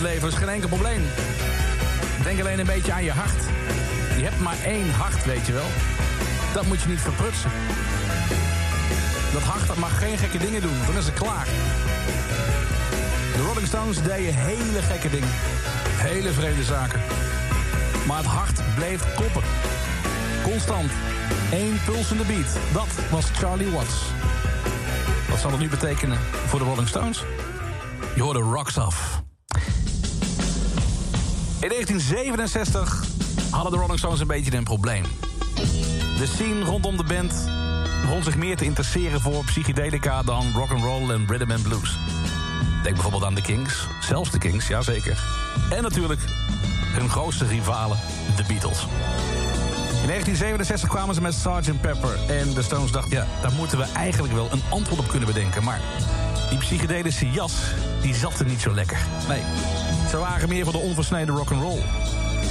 leven 0.04 0.28
is 0.28 0.34
geen 0.34 0.50
enkel 0.50 0.70
probleem. 0.70 1.02
Denk 2.24 2.40
alleen 2.40 2.60
een 2.60 2.66
beetje 2.66 2.94
aan 2.94 3.04
je 3.04 3.12
hart. 3.12 3.44
Je 4.18 4.24
hebt 4.24 4.40
maar 4.40 4.58
één 4.66 4.92
hart, 4.92 5.26
weet 5.26 5.46
je 5.46 5.54
wel. 5.54 5.70
Dat 6.54 6.66
moet 6.66 6.82
je 6.82 6.90
niet 6.90 7.02
verprutsen. 7.02 7.52
Dat 9.32 9.42
hart 9.42 9.68
dat 9.68 9.78
mag 9.78 10.00
geen 10.00 10.18
gekke 10.18 10.38
dingen 10.38 10.62
doen, 10.62 10.78
dan 10.86 10.98
is 10.98 11.06
het 11.06 11.14
klaar. 11.14 11.46
De 13.36 13.42
Rolling 13.48 13.68
Stones 13.68 14.02
deden 14.02 14.34
hele 14.34 14.82
gekke 14.82 15.10
dingen. 15.10 15.34
Hele 15.98 16.32
vreemde 16.32 16.64
zaken. 16.64 17.02
Maar 18.08 18.18
het 18.18 18.26
hart 18.26 18.62
bleef 18.76 19.16
kloppen. 19.16 19.44
Constant. 20.44 20.92
Eén 21.52 21.80
pulsende 21.86 22.24
beat. 22.24 22.58
Dat 22.74 23.10
was 23.10 23.26
Charlie 23.34 23.72
Watts. 23.72 24.02
Wat 25.30 25.40
zal 25.40 25.52
het 25.52 25.60
nu 25.60 25.70
betekenen 25.70 26.20
voor 26.48 26.60
de 26.60 26.66
Rolling 26.66 26.88
Stones? 26.88 27.24
Je 28.16 28.22
hoorde 28.22 28.40
Rocks 28.40 28.78
Off. 28.78 29.13
In 31.64 31.70
1967 31.70 33.04
hadden 33.52 33.72
de 33.72 33.78
Rolling 33.78 34.00
Stones 34.00 34.20
een 34.20 34.28
beetje 34.28 34.58
een 34.58 34.64
probleem. 34.64 35.04
De 36.18 36.26
scene 36.26 36.64
rondom 36.64 36.98
de 36.98 37.04
band 37.04 37.50
begon 38.02 38.24
zich 38.24 38.36
meer 38.36 38.58
te 38.58 38.66
interesseren 38.66 39.22
voor 39.22 39.44
psychedelica 39.46 40.24
dan 40.24 40.52
rock'n'roll 40.56 41.10
en 41.10 41.28
rhythm 41.28 41.52
and 41.52 41.64
blues. 41.64 41.98
Denk 42.84 42.96
bijvoorbeeld 42.96 43.24
aan 43.24 43.36
de 43.36 43.42
Kings, 43.42 43.88
zelfs 44.02 44.32
de 44.32 44.38
Kings, 44.38 44.68
jazeker. 44.68 45.24
En 45.70 45.84
natuurlijk 45.84 46.22
hun 46.94 47.10
grootste 47.10 47.46
rivalen, 47.46 47.98
de 48.36 48.44
Beatles. 48.48 48.80
In 50.02 50.08
1967 50.10 50.90
kwamen 50.90 51.16
ze 51.16 51.22
met 51.22 51.34
Sgt. 51.34 51.82
Pepper 51.82 52.18
en 52.28 52.54
de 52.54 52.62
Stones 52.62 52.92
dachten... 52.92 53.12
ja, 53.12 53.28
daar 53.42 53.54
moeten 53.54 53.78
we 53.78 53.86
eigenlijk 53.96 54.34
wel 54.34 54.48
een 54.52 54.64
antwoord 54.70 55.00
op 55.00 55.08
kunnen 55.08 55.28
bedenken. 55.28 55.64
Maar 55.64 55.82
die 56.50 56.58
psychedelische 56.58 57.30
jas, 57.30 57.54
die 58.02 58.16
zat 58.16 58.40
er 58.40 58.46
niet 58.46 58.62
zo 58.62 58.74
lekker. 58.74 58.98
Nee, 59.28 59.42
ze 60.14 60.20
waren 60.20 60.50
meer 60.50 60.64
voor 60.64 60.74
de 60.74 60.80
onversneden 60.80 61.36
rock'n'roll. 61.36 61.82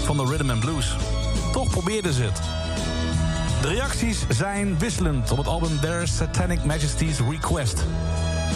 Van 0.04 0.16
de 0.16 0.24
rhythm 0.24 0.50
and 0.50 0.60
blues. 0.60 0.96
Toch 1.52 1.70
probeerden 1.70 2.12
ze 2.12 2.22
het. 2.22 2.40
De 3.60 3.68
reacties 3.68 4.26
zijn 4.28 4.78
wisselend 4.78 5.30
op 5.30 5.38
het 5.38 5.46
album 5.46 5.80
Their 5.80 6.08
Satanic 6.08 6.64
Majesty's 6.64 7.18
Request. 7.30 7.84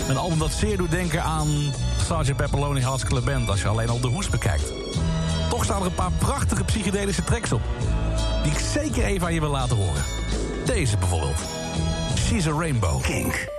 Een 0.09 0.17
album 0.17 0.39
dat 0.39 0.53
zeer 0.53 0.77
doet 0.77 0.91
denken 0.91 1.23
aan 1.23 1.49
Sgt. 1.99 2.41
Hearts 2.83 3.05
Club 3.05 3.25
Band... 3.25 3.51
als 3.51 3.63
je 3.63 3.69
alleen 3.69 3.89
al 3.89 4.01
de 4.01 4.09
hoes 4.09 4.29
bekijkt. 4.29 4.73
Toch 5.51 5.65
staan 5.65 5.81
er 5.81 5.87
een 5.87 5.95
paar 5.95 6.13
prachtige 6.19 6.65
psychedelische 6.65 7.25
tracks 7.25 7.53
op... 7.53 7.63
die 8.43 8.53
ik 8.53 8.59
zeker 8.59 9.05
even 9.05 9.27
aan 9.27 9.35
je 9.35 9.41
wil 9.41 9.51
laten 9.51 9.77
horen. 9.77 10.03
Deze 10.65 10.97
bijvoorbeeld. 10.97 11.41
She's 12.17 12.47
a 12.47 12.53
Rainbow. 12.53 13.03
Kink. 13.03 13.56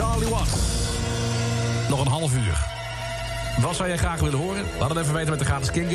Charlie 0.00 0.28
Watts. 0.28 0.52
Nog 1.88 2.00
een 2.00 2.06
half 2.10 2.34
uur. 2.34 2.66
Wat 3.60 3.76
zou 3.76 3.88
jij 3.88 3.98
graag 3.98 4.20
willen 4.20 4.38
horen? 4.38 4.64
Laat 4.78 4.88
het 4.88 4.98
even 4.98 5.14
weten 5.14 5.30
met 5.30 5.38
de 5.38 5.44
gratis 5.44 5.70
Kink. 5.70 5.90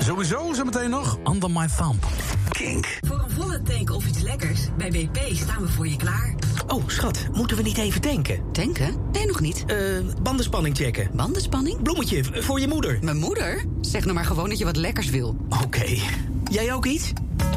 Sowieso 0.00 0.52
zometeen 0.52 0.90
nog 0.90 1.18
Under 1.28 1.50
My 1.50 1.68
Thumb. 1.76 2.06
Kink. 2.48 2.98
Voor 3.06 3.18
een 3.18 3.30
volle 3.30 3.62
tank 3.62 3.90
of 3.90 4.06
iets 4.06 4.20
lekkers, 4.20 4.60
bij 4.76 4.88
BP 4.90 5.18
staan 5.36 5.60
we 5.62 5.68
voor 5.68 5.88
je 5.88 5.96
klaar. 5.96 6.34
Oh, 6.66 6.82
schat, 6.86 7.18
moeten 7.32 7.56
we 7.56 7.62
niet 7.62 7.78
even 7.78 8.00
tanken? 8.00 8.52
Tanken? 8.52 8.96
Nee, 9.12 9.26
nog 9.26 9.40
niet. 9.40 9.64
Eh, 9.66 9.76
bandenspanning 10.22 10.76
checken. 10.76 11.10
Bandenspanning? 11.12 11.82
Bloemetje, 11.82 12.24
v- 12.24 12.44
voor 12.44 12.60
je 12.60 12.68
moeder. 12.68 12.98
Mijn 13.02 13.16
moeder? 13.18 13.64
Zeg 13.80 14.02
nou 14.02 14.14
maar 14.14 14.24
gewoon 14.24 14.48
dat 14.48 14.58
je 14.58 14.64
wat 14.64 14.76
lekkers 14.76 15.10
wil. 15.10 15.36
Oké. 15.62 15.84
Jij 16.50 16.72
ook 16.72 16.86
iets? 16.86 17.12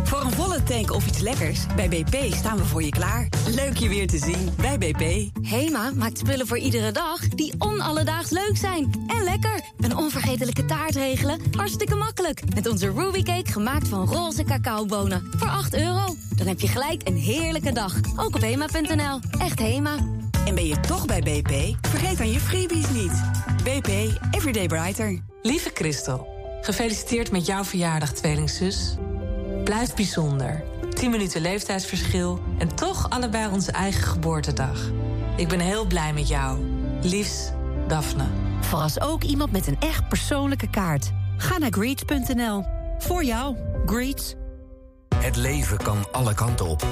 Voor 0.08 0.22
een 0.22 0.32
volle 0.32 0.64
tank 0.64 0.92
of 0.92 1.08
iets 1.08 1.20
lekkers, 1.20 1.66
bij 1.76 1.90
BP 1.90 2.34
staan 2.34 2.58
we 2.58 2.64
voor 2.64 2.84
je 2.84 2.90
klaar. 2.90 3.28
Leuk 3.56 3.78
je 3.78 3.90
weer 3.90 4.08
te 4.08 4.18
zien 4.18 4.50
bij 4.62 4.78
BP. 4.78 5.30
Hema 5.46 5.92
maakt 5.96 6.18
spullen 6.18 6.48
voor 6.48 6.58
iedere 6.58 6.92
dag 6.92 7.28
die 7.28 7.54
onalledaags 7.58 8.30
leuk 8.30 8.58
zijn. 8.58 9.06
En 9.08 9.24
lekker. 9.24 9.62
Een 9.80 9.96
onvergetelijke 9.96 10.66
taart 10.66 10.96
regelen? 10.96 11.40
Hartstikke 11.56 11.96
makkelijk. 11.96 12.54
Met 12.56 12.68
onze 12.68 12.92
Ruby 12.92 13.24
Cake 13.24 13.52
gemaakt 13.52 13.88
van 13.88 14.08
roze 14.08 14.44
cacaobonen. 14.44 15.28
Voor 15.38 15.48
8 15.48 15.76
euro. 15.76 16.16
Dan 16.36 16.48
heb 16.48 16.60
je 16.60 16.68
gelijk 16.68 17.08
een 17.08 17.18
heerlijke 17.18 17.72
dag. 17.72 17.96
Ook 18.16 18.36
op 18.36 18.42
hema.nl. 18.42 19.20
Echt 19.40 19.60
Hema. 19.60 19.96
En 20.46 20.56
ben 20.56 20.66
je 20.66 20.80
toch 20.80 21.06
bij 21.06 21.22
BP? 21.22 21.88
Vergeet 21.88 22.18
dan 22.18 22.32
je 22.32 22.40
freebies 22.40 22.90
niet. 22.90 23.24
BP, 23.64 24.20
Everyday 24.32 24.68
Brighter. 24.68 25.20
Lieve 25.42 25.72
Christel, 25.74 26.28
gefeliciteerd 26.62 27.32
met 27.32 27.46
jouw 27.46 27.64
verjaardag, 27.64 28.12
tweelingzus. 28.12 28.98
Blijf 29.68 29.94
bijzonder. 29.94 30.64
10 30.94 31.12
minuten 31.12 31.42
leeftijdsverschil 31.42 32.40
en 32.58 32.76
toch 32.76 33.10
allebei 33.10 33.52
onze 33.52 33.72
eigen 33.72 34.04
geboortedag. 34.04 34.92
Ik 35.36 35.48
ben 35.48 35.60
heel 35.60 35.86
blij 35.86 36.14
met 36.14 36.28
jou. 36.28 36.60
Liefs, 37.02 37.52
Daphne. 37.88 38.26
Verras 38.62 39.02
ook 39.02 39.24
iemand 39.24 39.52
met 39.52 39.68
een 39.68 39.80
echt 39.80 40.08
persoonlijke 40.08 40.70
kaart. 40.70 41.12
Ga 41.38 41.58
naar 41.58 41.72
greets.nl. 41.72 42.64
Voor 42.98 43.24
jou, 43.24 43.56
Greets. 43.86 44.36
Het 45.16 45.36
leven 45.36 45.78
kan 45.78 46.12
alle 46.12 46.34
kanten 46.34 46.66
op. 46.66 46.86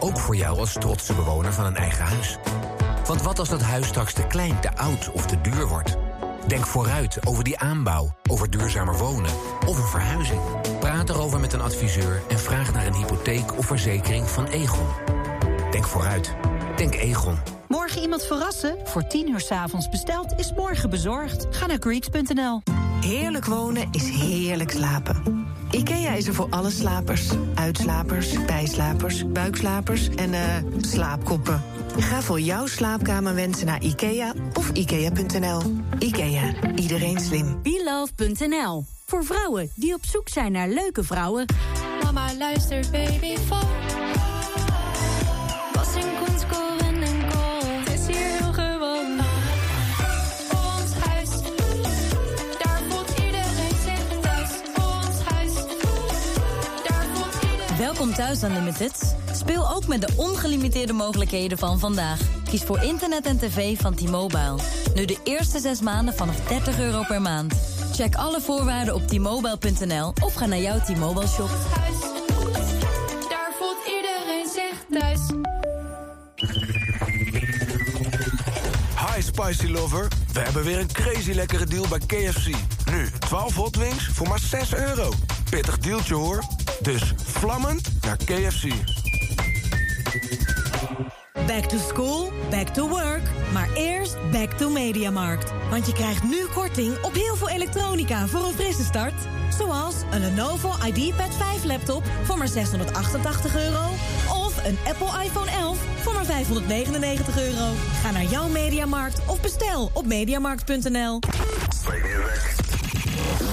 Ook 0.00 0.18
voor 0.18 0.36
jou 0.36 0.58
als 0.58 0.72
trotse 0.72 1.14
bewoner 1.14 1.52
van 1.52 1.64
een 1.66 1.76
eigen 1.76 2.04
huis. 2.04 2.38
Want 3.06 3.22
wat 3.22 3.38
als 3.38 3.48
dat 3.48 3.62
huis 3.62 3.86
straks 3.86 4.12
te 4.12 4.26
klein, 4.26 4.60
te 4.60 4.76
oud 4.76 5.10
of 5.12 5.26
te 5.26 5.40
duur 5.40 5.66
wordt? 5.66 5.96
Denk 6.46 6.66
vooruit 6.66 7.26
over 7.26 7.44
die 7.44 7.58
aanbouw, 7.58 8.16
over 8.30 8.50
duurzamer 8.50 8.96
wonen 8.96 9.30
of 9.66 9.78
een 9.78 9.88
verhuizing. 9.88 10.40
Praat 10.84 11.10
erover 11.10 11.40
met 11.40 11.52
een 11.52 11.60
adviseur 11.60 12.22
en 12.28 12.38
vraag 12.38 12.72
naar 12.72 12.86
een 12.86 12.94
hypotheek 12.94 13.56
of 13.56 13.66
verzekering 13.66 14.28
van 14.28 14.46
Egon. 14.46 14.86
Denk 15.70 15.86
vooruit. 15.86 16.34
Denk 16.76 16.94
Egon. 16.94 17.38
Morgen 17.68 18.02
iemand 18.02 18.22
verrassen? 18.22 18.76
Voor 18.84 19.06
10 19.06 19.28
uur 19.28 19.40
's 19.40 19.50
avonds 19.50 19.88
besteld 19.88 20.32
is 20.36 20.52
morgen 20.52 20.90
bezorgd. 20.90 21.46
Ga 21.50 21.66
naar 21.66 21.76
greets.nl. 21.80 22.62
Heerlijk 23.00 23.44
wonen 23.44 23.88
is 23.90 24.08
heerlijk 24.08 24.70
slapen. 24.70 25.46
IKEA 25.70 26.12
is 26.12 26.26
er 26.26 26.34
voor 26.34 26.48
alle 26.50 26.70
slapers. 26.70 27.30
Uitslapers, 27.54 28.44
bijslapers, 28.44 29.32
buikslapers 29.32 30.08
en 30.08 30.34
eh 30.34 30.56
slaapkoppen. 30.80 31.62
Ga 31.98 32.22
voor 32.22 32.40
jouw 32.40 32.66
slaapkamer 32.66 33.34
wensen 33.34 33.66
naar 33.66 33.82
IKEA 33.82 34.34
of 34.54 34.70
IKEA.nl. 34.70 35.62
IKEA, 35.98 36.54
iedereen 36.74 37.20
slim. 37.20 37.62
BeLove.nl. 37.62 38.93
Voor 39.06 39.24
vrouwen 39.24 39.70
die 39.74 39.94
op 39.94 40.04
zoek 40.04 40.28
zijn 40.28 40.52
naar 40.52 40.68
leuke 40.68 41.04
vrouwen. 41.04 41.44
Mama 42.02 42.34
luister 42.38 42.84
baby 42.90 43.36
vol. 43.36 43.68
Was 45.72 45.94
in 45.94 46.10
kunst, 46.24 46.46
koren 46.46 47.02
en 47.02 47.28
kool. 47.30 47.60
Het 47.64 47.88
is 47.88 48.06
hier 48.06 48.16
heel 48.16 48.52
gewoon. 48.52 49.20
Ons 50.50 50.92
huis. 51.06 51.30
Daar 52.62 52.80
voelt 52.88 53.10
iedereen 53.10 53.76
zich 53.84 54.20
thuis. 54.20 54.50
Ons 54.76 55.20
huis. 55.32 55.52
Daar 56.88 57.06
voelt 57.14 57.42
iedereen... 57.42 57.76
Welkom 57.78 58.14
thuis 58.14 58.42
Unlimited. 58.42 59.16
Speel 59.32 59.70
ook 59.70 59.86
met 59.86 60.00
de 60.00 60.12
ongelimiteerde 60.16 60.92
mogelijkheden 60.92 61.58
van 61.58 61.78
vandaag. 61.78 62.20
Kies 62.50 62.62
voor 62.62 62.82
internet 62.82 63.26
en 63.26 63.38
tv 63.38 63.78
van 63.80 63.94
T-Mobile. 63.94 64.56
Nu 64.94 65.04
de 65.04 65.18
eerste 65.24 65.60
zes 65.60 65.80
maanden 65.80 66.14
vanaf 66.14 66.36
30 66.40 66.78
euro 66.78 67.02
per 67.02 67.20
maand. 67.20 67.73
Check 67.94 68.14
alle 68.14 68.40
voorwaarden 68.40 68.94
op 68.94 69.08
t-mobile.nl 69.08 70.12
of 70.22 70.34
ga 70.34 70.46
naar 70.46 70.58
jouw 70.58 70.78
T-Mobile 70.78 71.26
shop. 71.26 71.48
Daar 73.28 73.52
voelt 73.58 73.76
iedereen 73.86 74.46
zich 74.54 75.00
thuis. 75.00 75.20
Hi 79.14 79.22
Spicy 79.22 79.66
Lover, 79.66 80.08
we 80.32 80.40
hebben 80.40 80.64
weer 80.64 80.78
een 80.78 80.92
crazy 80.92 81.32
lekkere 81.32 81.66
deal 81.66 81.86
bij 81.88 81.98
KFC. 81.98 82.46
Nu 82.90 83.10
12 83.18 83.54
hot 83.54 83.76
wings 83.76 84.08
voor 84.12 84.28
maar 84.28 84.38
6 84.38 84.74
euro. 84.74 85.12
Pittig 85.50 85.78
dealtje 85.78 86.14
hoor. 86.14 86.42
Dus 86.80 87.12
vlammend 87.16 87.88
naar 88.00 88.16
KFC. 88.16 88.72
Back 91.34 91.66
to 91.66 91.78
school, 91.78 92.32
back 92.50 92.68
to 92.68 92.88
work. 92.88 93.22
Maar 93.52 93.68
eerst 93.74 94.30
back 94.30 94.50
to 94.50 94.70
Mediamarkt. 94.70 95.52
Want 95.70 95.86
je 95.86 95.92
krijgt 95.92 96.22
nu 96.22 96.44
korting 96.54 97.02
op 97.02 97.14
heel 97.14 97.36
veel 97.36 97.48
elektronica 97.48 98.26
voor 98.26 98.44
een 98.44 98.54
frisse 98.54 98.84
start. 98.84 99.12
Zoals 99.58 99.94
een 100.10 100.20
Lenovo 100.20 100.72
IdeaPad 100.86 101.34
5 101.34 101.64
laptop 101.64 102.02
voor 102.22 102.38
maar 102.38 102.48
688 102.48 103.56
euro. 103.56 103.82
Of 104.46 104.64
een 104.66 104.78
Apple 104.88 105.24
iPhone 105.24 105.50
11 105.50 105.78
voor 106.00 106.12
maar 106.12 106.24
599 106.24 107.38
euro. 107.38 107.72
Ga 108.02 108.10
naar 108.10 108.24
jouw 108.24 108.48
Mediamarkt 108.48 109.20
of 109.26 109.40
bestel 109.40 109.90
op 109.92 110.06
mediamarkt.nl. 110.06 111.18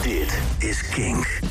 Dit 0.02 0.40
is 0.60 0.90
Kink. 0.90 1.51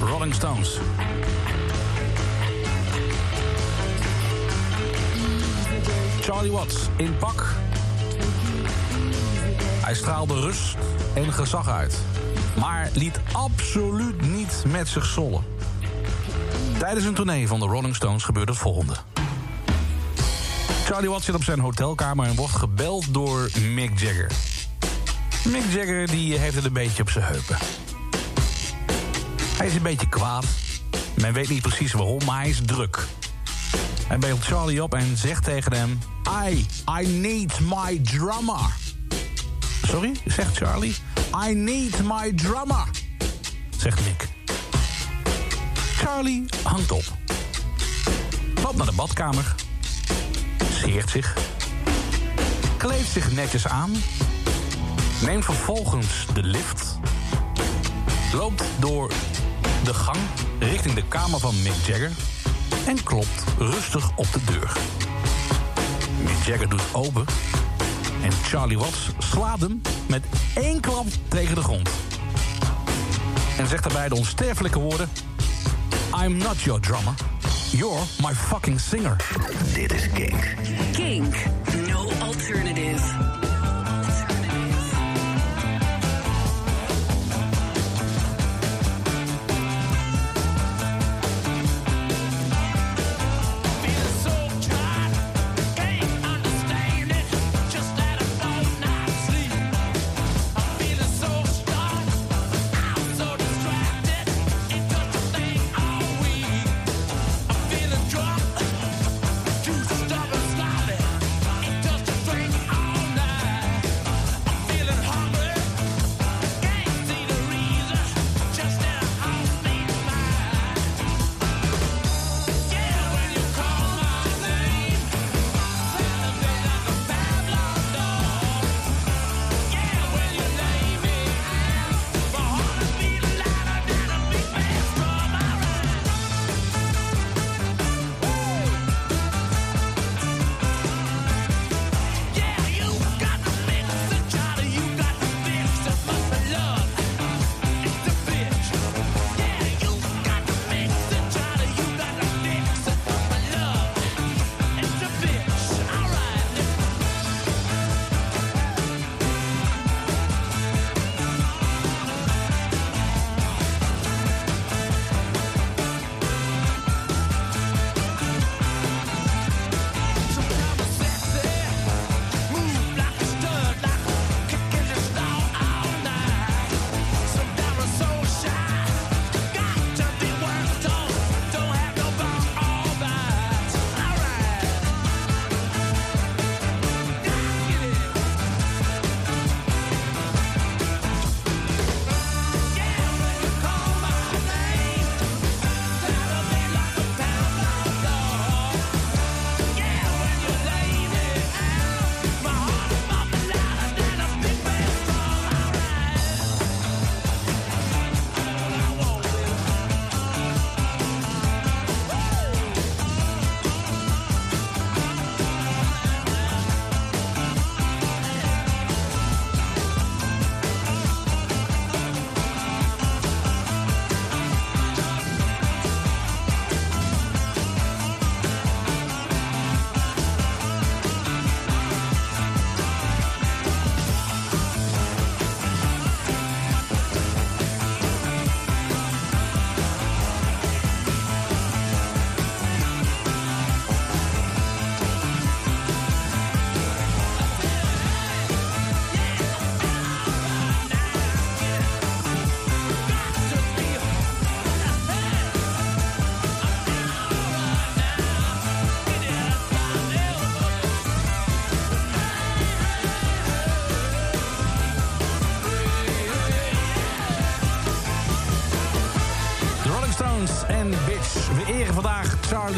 Rolling 0.00 0.34
Stones. 0.34 0.78
Charlie 6.20 6.52
Watts 6.52 6.76
in 6.96 7.16
pak. 7.18 7.46
Hij 9.80 9.94
straalde 9.94 10.34
rust 10.40 10.76
en 11.14 11.32
gezag 11.32 11.68
uit. 11.68 11.98
Maar 12.58 12.90
liet 12.92 13.20
absoluut 13.32 14.20
niet 14.20 14.64
met 14.66 14.88
zich 14.88 15.04
zollen. 15.04 15.44
Tijdens 16.78 17.06
een 17.06 17.14
tournee 17.14 17.48
van 17.48 17.60
de 17.60 17.66
Rolling 17.66 17.94
Stones 17.94 18.24
gebeurde 18.24 18.52
het 18.52 18.60
volgende. 18.60 18.94
Charlie 20.84 21.10
Watts 21.10 21.24
zit 21.24 21.34
op 21.34 21.44
zijn 21.44 21.60
hotelkamer 21.60 22.26
en 22.26 22.34
wordt 22.34 22.54
gebeld 22.54 23.14
door 23.14 23.50
Mick 23.74 23.98
Jagger. 23.98 24.30
Mick 25.44 25.64
Jagger 25.72 26.06
die 26.06 26.38
heeft 26.38 26.54
het 26.54 26.64
een 26.64 26.72
beetje 26.72 27.02
op 27.02 27.10
zijn 27.10 27.24
heupen. 27.24 27.56
Hij 29.58 29.66
is 29.66 29.74
een 29.74 29.82
beetje 29.82 30.08
kwaad. 30.08 30.44
Men 31.14 31.32
weet 31.32 31.48
niet 31.48 31.62
precies 31.62 31.92
waarom, 31.92 32.24
maar 32.24 32.40
hij 32.40 32.48
is 32.48 32.60
druk. 32.66 33.06
Hij 34.06 34.18
beelt 34.18 34.44
Charlie 34.44 34.82
op 34.82 34.94
en 34.94 35.16
zegt 35.16 35.44
tegen 35.44 35.72
hem... 35.72 35.98
I, 36.48 36.66
I 37.00 37.06
need 37.06 37.60
my 37.60 38.00
drummer. 38.02 38.76
Sorry, 39.82 40.12
zegt 40.24 40.56
Charlie. 40.56 40.96
I 41.48 41.54
need 41.54 42.02
my 42.02 42.32
drummer, 42.34 42.84
zegt 43.76 44.04
Nick. 44.04 44.28
Charlie 45.74 46.44
hangt 46.62 46.90
op. 46.90 47.04
Loopt 48.62 48.76
naar 48.76 48.86
de 48.86 48.92
badkamer. 48.92 49.54
Scheert 50.72 51.10
zich. 51.10 51.36
Kleedt 52.76 53.08
zich 53.08 53.32
netjes 53.32 53.66
aan. 53.66 53.92
Neemt 55.22 55.44
vervolgens 55.44 56.26
de 56.34 56.42
lift. 56.42 56.98
Loopt 58.32 58.64
door 58.78 59.12
de 59.84 59.94
gang 59.94 60.18
richting 60.58 60.94
de 60.94 61.02
kamer 61.08 61.40
van 61.40 61.62
Mick 61.62 61.74
Jagger 61.86 62.10
en 62.86 63.02
klopt 63.02 63.44
rustig 63.58 64.10
op 64.16 64.32
de 64.32 64.44
deur. 64.44 64.72
Mick 66.22 66.44
Jagger 66.44 66.68
doet 66.68 66.82
open 66.92 67.24
en 68.22 68.32
Charlie 68.32 68.78
Watts 68.78 69.08
slaat 69.18 69.60
hem 69.60 69.82
met 70.06 70.24
één 70.54 70.80
klap 70.80 71.06
tegen 71.28 71.54
de 71.54 71.62
grond. 71.62 71.90
En 73.58 73.66
zegt 73.66 73.82
daarbij 73.82 74.08
de 74.08 74.14
onsterfelijke 74.14 74.78
woorden... 74.78 75.08
I'm 76.24 76.36
not 76.36 76.60
your 76.60 76.80
drummer, 76.80 77.14
you're 77.70 78.02
my 78.22 78.34
fucking 78.34 78.80
singer. 78.80 79.16
Dit 79.74 79.92
is 79.92 80.08
Kink. 80.12 80.54
Kink. 80.92 81.34
No 81.86 82.10
alternative. 82.20 82.87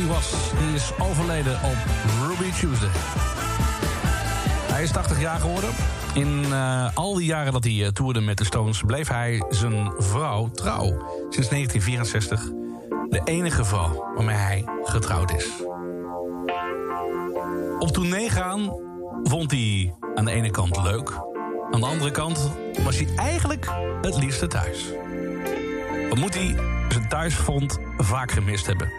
Charlie 0.01 0.15
Was. 0.15 0.51
Die 0.59 0.75
is 0.75 0.93
overleden 0.99 1.55
op 1.55 1.77
Ruby 2.29 2.51
Tuesday. 2.51 2.89
Hij 2.89 4.73
Hij 4.73 4.83
is 4.83 4.91
80 4.91 5.21
jaar 5.21 5.41
geworden. 5.41 5.71
In 6.15 6.45
eh, 6.45 6.89
al 6.95 7.15
die 7.15 7.27
jaren 7.27 7.53
dat 7.53 7.65
hij 7.65 7.85
eh, 7.85 7.89
toerde 7.89 8.21
met 8.21 8.39
de 8.39 8.45
Stones... 8.45 8.83
bleef 8.87 9.09
hij 9.09 9.45
zijn 9.49 9.93
vrouw 9.99 10.51
trouw. 10.51 10.85
Sinds 11.31 11.49
1964 11.49 12.41
de 13.09 13.21
enige 13.25 13.65
vrouw 13.65 14.13
waarmee 14.15 14.37
hij 14.37 14.65
getrouwd 14.83 15.33
is. 15.33 15.47
Op 17.79 17.89
tournee 17.89 18.31
gaan 18.31 18.73
vond 19.23 19.51
hij 19.51 19.95
aan 20.15 20.25
de 20.25 20.31
ene 20.31 20.51
kant 20.51 20.83
leuk. 20.83 21.11
Aan 21.71 21.81
de 21.81 21.87
andere 21.87 22.11
kant 22.11 22.51
was 22.85 22.97
hij 22.97 23.09
eigenlijk 23.17 23.71
het 24.01 24.17
liefste 24.17 24.47
thuis. 24.47 24.85
Wat 26.09 26.19
moet 26.19 26.35
hij 26.35 26.55
zijn 26.89 27.09
thuisvond 27.09 27.79
vaak 27.97 28.31
gemist 28.31 28.67
hebben. 28.67 28.93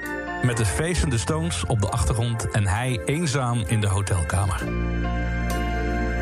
Met 0.44 0.58
de 0.58 0.66
feestende 0.66 1.18
Stones 1.18 1.66
op 1.66 1.82
de 1.82 1.90
achtergrond 1.90 2.52
en 2.52 2.68
hij 2.68 3.02
eenzaam 3.06 3.64
in 3.68 3.82
de 3.82 3.88
hotelkamer. 3.88 4.58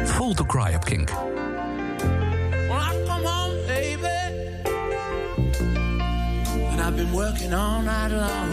Full 0.06 0.34
to 0.34 0.46
cry 0.46 0.74
op 0.76 0.86
Kink. 0.86 1.12
I've 6.90 6.96
been 6.96 7.12
working 7.12 7.54
all 7.54 7.84
night 7.84 8.12
long. 8.12 8.50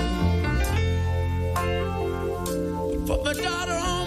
Put 3.07 3.25
my 3.25 3.33
daughter 3.33 3.73
on 3.73 4.06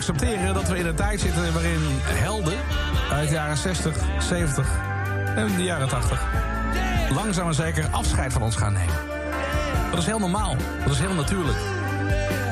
accepteren 0.00 0.54
dat 0.54 0.68
we 0.68 0.78
in 0.78 0.86
een 0.86 0.94
tijd 0.94 1.20
zitten 1.20 1.52
waarin 1.52 1.80
helden 2.02 2.58
uit 3.10 3.28
de 3.28 3.34
jaren 3.34 3.56
60, 3.56 3.96
70 4.18 4.68
en 5.36 5.56
de 5.56 5.62
jaren 5.62 5.88
80 5.88 6.24
langzaam 7.10 7.44
maar 7.44 7.54
zeker 7.54 7.86
afscheid 7.90 8.32
van 8.32 8.42
ons 8.42 8.56
gaan 8.56 8.72
nemen. 8.72 8.94
Dat 9.90 9.98
is 9.98 10.06
heel 10.06 10.18
normaal, 10.18 10.56
dat 10.84 10.92
is 10.92 10.98
heel 10.98 11.14
natuurlijk. 11.14 11.58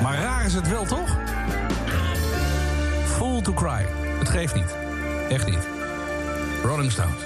Maar 0.03 0.19
raar 0.19 0.45
is 0.45 0.55
het 0.55 0.69
wel 0.69 0.85
toch? 0.85 1.17
Full 3.05 3.43
to 3.43 3.53
cry, 3.53 3.87
het 4.19 4.29
geeft 4.29 4.55
niet. 4.55 4.77
Echt 5.29 5.47
niet. 5.47 5.69
Rolling 6.65 6.93
Stones. 6.93 7.23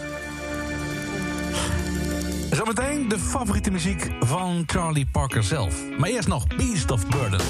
Zometeen 2.50 3.08
de 3.08 3.18
favoriete 3.18 3.70
muziek 3.70 4.10
van 4.20 4.62
Charlie 4.66 5.06
Parker 5.12 5.42
zelf. 5.42 5.74
Maar 5.98 6.08
eerst 6.08 6.28
nog 6.28 6.46
Beast 6.46 6.90
of 6.90 7.08
Burden. 7.08 7.40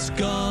It's 0.00 0.08
gone. 0.18 0.49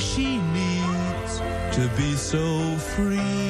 She 0.00 0.38
needs 0.38 1.40
to 1.72 1.90
be 1.96 2.14
so 2.14 2.76
free. 2.76 3.49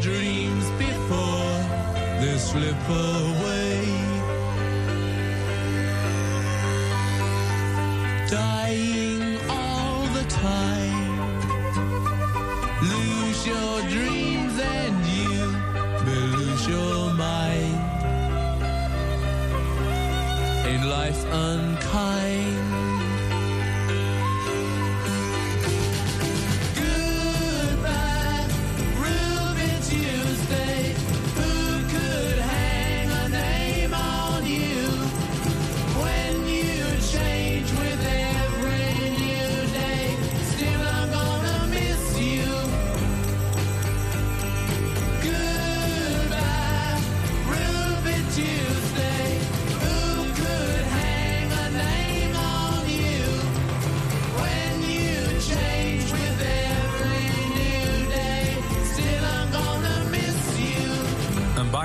dreams 0.00 0.70
before 0.78 1.58
they 2.20 2.38
slip 2.38 2.88
away. 2.88 3.67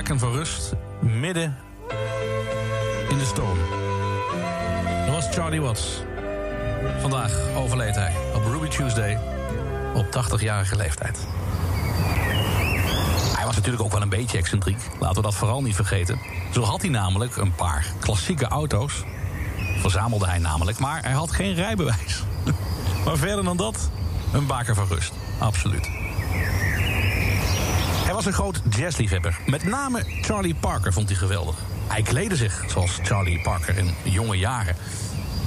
Van 0.05 0.31
rust 0.31 0.73
midden 0.99 1.57
in 3.09 3.17
de 3.17 3.25
storm. 3.25 3.57
Dat 5.05 5.15
was 5.15 5.35
Charlie 5.35 5.61
Watts. 5.61 6.01
Vandaag 6.99 7.39
overleed 7.55 7.95
hij 7.95 8.13
op 8.35 8.45
Ruby 8.45 8.67
Tuesday 8.67 9.19
op 9.93 10.05
80-jarige 10.05 10.75
leeftijd. 10.75 11.27
Hij 13.35 13.45
was 13.45 13.55
natuurlijk 13.55 13.83
ook 13.83 13.91
wel 13.91 14.01
een 14.01 14.09
beetje 14.09 14.37
excentriek. 14.37 14.77
Laten 14.99 15.15
we 15.15 15.21
dat 15.21 15.35
vooral 15.35 15.61
niet 15.61 15.75
vergeten. 15.75 16.19
Zo 16.51 16.61
had 16.61 16.81
hij 16.81 16.89
namelijk 16.89 17.35
een 17.35 17.55
paar 17.55 17.85
klassieke 17.99 18.47
auto's. 18.47 19.03
Verzamelde 19.79 20.25
hij 20.25 20.39
namelijk, 20.39 20.79
maar 20.79 21.01
hij 21.01 21.13
had 21.13 21.31
geen 21.31 21.53
rijbewijs. 21.53 22.23
Maar 23.05 23.17
verder 23.17 23.43
dan 23.43 23.57
dat, 23.57 23.89
een 24.33 24.45
baker 24.45 24.75
van 24.75 24.87
rust. 24.87 25.13
Absoluut. 25.39 25.89
Hij 28.03 28.13
was 28.13 28.25
een 28.25 28.33
groot 28.33 28.52
jazzliefhebber. 28.69 29.39
Met 29.45 29.63
name 29.63 30.03
Charlie 30.21 30.55
Parker 30.55 30.93
vond 30.93 31.09
hij 31.09 31.17
geweldig. 31.17 31.55
Hij 31.87 32.01
kleedde 32.01 32.35
zich 32.35 32.63
zoals 32.67 32.99
Charlie 33.03 33.41
Parker 33.41 33.77
in 33.77 33.93
jonge 34.03 34.37
jaren. 34.37 34.75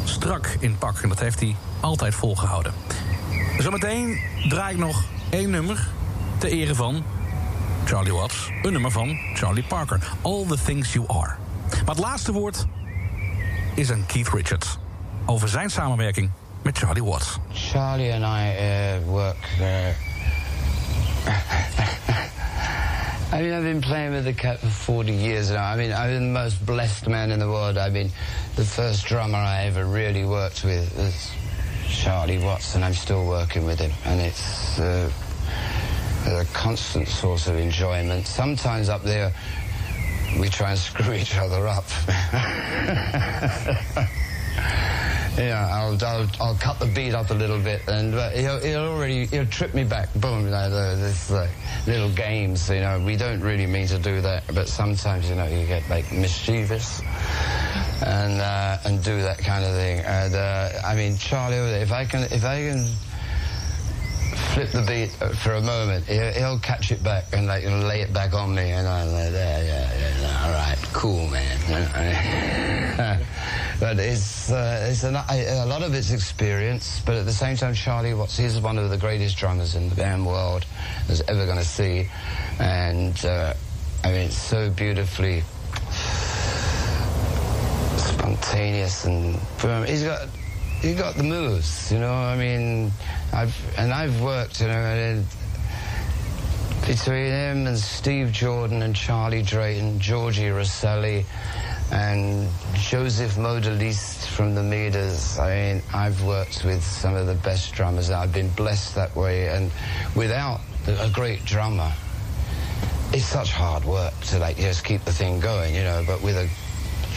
Strak 0.05 0.57
in 0.59 0.79
pak 0.79 1.01
en 1.01 1.09
dat 1.09 1.21
heeft 1.21 1.41
hij 1.41 1.57
altijd 1.81 2.15
volgehouden. 2.15 2.73
Zometeen 3.59 4.21
draai 4.49 4.75
ik 4.75 4.81
nog 4.81 5.05
één 5.31 5.51
nummer 5.51 5.89
ter 6.39 6.51
ere 6.51 6.75
van 6.75 7.05
Charlie 7.85 8.13
Watts. 8.13 8.51
Een 8.63 8.73
nummer 8.73 8.91
van 8.91 9.19
Charlie 9.35 9.65
Parker. 9.65 10.13
All 10.23 10.45
the 10.47 10.59
Things 10.65 10.93
You 10.93 11.05
Are. 11.09 11.35
Maar 11.71 11.95
het 11.95 12.05
laatste 12.05 12.33
woord 12.33 12.67
is 13.75 13.93
aan 13.93 14.07
Keith 14.07 14.29
Richards. 14.29 14.79
Over 15.25 15.49
zijn 15.49 15.71
samenwerking 15.71 16.31
met 16.63 16.79
Charlie 16.79 17.05
Watts. 17.05 17.39
Charlie 17.53 18.13
and 18.13 18.23
I 18.23 18.55
uh, 18.61 19.07
work. 19.07 19.37
Uh, 19.61 19.67
I 23.37 23.43
mean, 23.43 23.53
I've 23.53 23.65
been 23.65 23.83
playing 23.83 24.13
with 24.13 24.25
the 24.25 24.33
cat 24.33 24.61
for 24.61 24.71
40 24.71 25.13
years 25.13 25.51
now. 25.51 25.63
I 25.63 25.77
mean, 25.77 25.93
I'm 25.93 26.15
the 26.15 26.21
most 26.41 26.65
blessed 26.65 27.07
man 27.07 27.31
in 27.31 27.39
the 27.39 27.51
world. 27.51 27.77
I 27.77 27.91
mean, 27.91 28.11
the 28.55 28.65
first 28.65 29.05
drummer 29.05 29.37
I 29.37 29.65
ever 29.65 29.85
really 29.85 30.25
worked 30.25 30.65
with 30.65 30.97
was 30.97 31.33
Charlie 31.87 32.39
Watts, 32.39 32.75
and 32.77 32.83
I'm 32.83 32.95
still 32.95 33.27
working 33.27 33.67
with 33.67 33.79
him. 33.79 33.93
And 34.07 34.23
it's 34.23 34.79
uh, 34.79 35.11
a 36.29 36.47
constant 36.55 37.09
source 37.09 37.47
of 37.47 37.57
enjoyment. 37.57 38.27
Sometimes 38.27 38.89
up 38.89 39.03
there, 39.03 39.35
we 40.41 40.49
try 40.49 40.71
and 40.71 40.79
screw 40.79 41.13
each 41.21 41.37
other 41.37 41.69
up. 41.69 41.85
Yeah, 45.37 45.69
I'll, 45.71 46.03
I'll, 46.03 46.27
I'll 46.41 46.55
cut 46.55 46.79
the 46.79 46.87
beat 46.87 47.15
up 47.15 47.31
a 47.31 47.35
little 47.35 47.59
bit, 47.59 47.87
and 47.89 48.15
uh, 48.15 48.31
he'll, 48.31 48.59
he'll 48.61 48.81
already 48.81 49.27
he'll 49.27 49.45
trip 49.47 49.75
me 49.75 49.85
back. 49.85 50.13
Boom, 50.15 50.45
you 50.45 50.51
know, 50.51 50.71
this 50.97 51.31
like 51.31 51.51
little 51.87 52.11
games. 52.11 52.71
You 52.71 52.81
know, 52.81 53.05
we 53.05 53.17
don't 53.17 53.43
really 53.43 53.67
mean 53.67 53.87
to 53.89 53.99
do 53.99 54.23
that, 54.23 54.45
but 54.55 54.67
sometimes 54.67 55.29
you 55.29 55.37
know 55.37 55.47
you 55.47 55.67
get 55.67 55.87
like 55.91 56.11
mischievous, 56.11 57.03
and 58.03 58.41
uh, 58.41 58.79
and 58.87 59.05
do 59.05 59.21
that 59.21 59.37
kind 59.37 59.63
of 59.63 59.73
thing. 59.75 60.01
And 60.01 60.35
uh, 60.35 60.71
I 60.83 60.95
mean, 60.95 61.19
Charlie, 61.19 61.57
if 61.57 61.93
I 61.93 62.07
can 62.07 62.23
if 62.33 62.45
I 62.45 62.71
can 62.71 62.87
flip 64.55 64.71
the 64.71 64.83
beat 64.89 65.11
for 65.37 65.53
a 65.53 65.61
moment, 65.61 66.07
he'll, 66.07 66.59
catch 66.61 66.91
it 66.91 67.03
back 67.03 67.25
and 67.35 67.47
like 67.47 67.63
lay 67.65 68.01
it 68.01 68.13
back 68.15 68.33
on 68.33 68.55
me, 68.55 68.71
and 68.71 68.89
I'm 68.89 69.13
like, 69.13 69.33
there, 69.33 69.65
yeah, 69.65 70.21
yeah, 70.21 70.47
all 70.47 70.53
right, 70.53 70.79
cool, 70.95 71.29
man. 71.29 72.73
but 73.79 73.99
it's 73.99 74.51
uh, 74.51 74.95
a, 75.31 75.65
a 75.65 75.67
lot 75.67 75.83
of 75.83 75.95
it's 75.95 76.11
experience, 76.11 77.03
but 77.05 77.17
at 77.17 77.25
the 77.27 77.33
same 77.33 77.57
time, 77.57 77.75
Charlie 77.75 78.15
Watts 78.15 78.39
is 78.39 78.61
one 78.61 78.79
of 78.79 78.91
the 78.91 78.97
greatest 78.97 79.37
drummers 79.37 79.75
in 79.75 79.89
the 79.89 79.95
band 79.95 80.27
world 80.27 80.65
is 81.09 81.23
ever 81.29 81.45
going 81.45 81.59
to 81.59 81.65
see, 81.65 82.09
and 82.59 83.25
uh, 83.25 83.55
I 84.05 84.09
mean, 84.09 84.27
it's 84.27 84.37
so 84.37 84.71
beautifully 84.71 85.43
spontaneous 87.97 89.05
and. 89.05 89.37
He's 89.87 90.05
got 90.05 90.29
he 90.81 90.95
got 90.95 91.17
the 91.17 91.23
moves, 91.23 91.91
you 91.91 91.99
know. 91.99 92.13
I 92.13 92.37
mean, 92.37 92.93
I've 93.33 93.57
and 93.79 93.93
I've 93.93 94.21
worked, 94.21 94.61
you 94.61 94.69
know, 94.69 95.25
between 96.87 97.27
him 97.27 97.67
and 97.67 97.79
Steve 97.79 98.31
Jordan 98.31 98.83
and 98.83 98.95
Charlie 98.95 99.43
Drayton, 99.43 99.99
Georgie 99.99 100.49
Rosselli, 100.49 101.25
and 101.93 102.49
Joseph 102.75 103.37
Modaliste 103.37 104.27
from 104.27 104.55
the 104.55 104.63
Meters. 104.63 105.39
I 105.39 105.49
mean, 105.55 105.83
I've 105.95 106.23
worked 106.25 106.65
with 106.65 106.83
some 106.83 107.15
of 107.15 107.27
the 107.27 107.35
best 107.35 107.75
drummers. 107.75 108.11
I've 108.11 108.33
been 108.33 108.51
blessed 108.51 108.95
that 108.95 109.15
way, 109.15 109.49
and 109.49 109.71
without 110.15 110.61
a 110.87 111.11
great 111.11 111.45
drummer, 111.45 111.93
it's 113.13 113.25
such 113.25 113.53
hard 113.53 113.85
work 113.85 114.19
to 114.27 114.39
like 114.39 114.57
just 114.57 114.85
keep 114.85 115.05
the 115.05 115.13
thing 115.13 115.41
going, 115.41 115.75
you 115.75 115.83
know. 115.83 116.03
But 116.07 116.23
with 116.23 116.37
a 116.37 116.49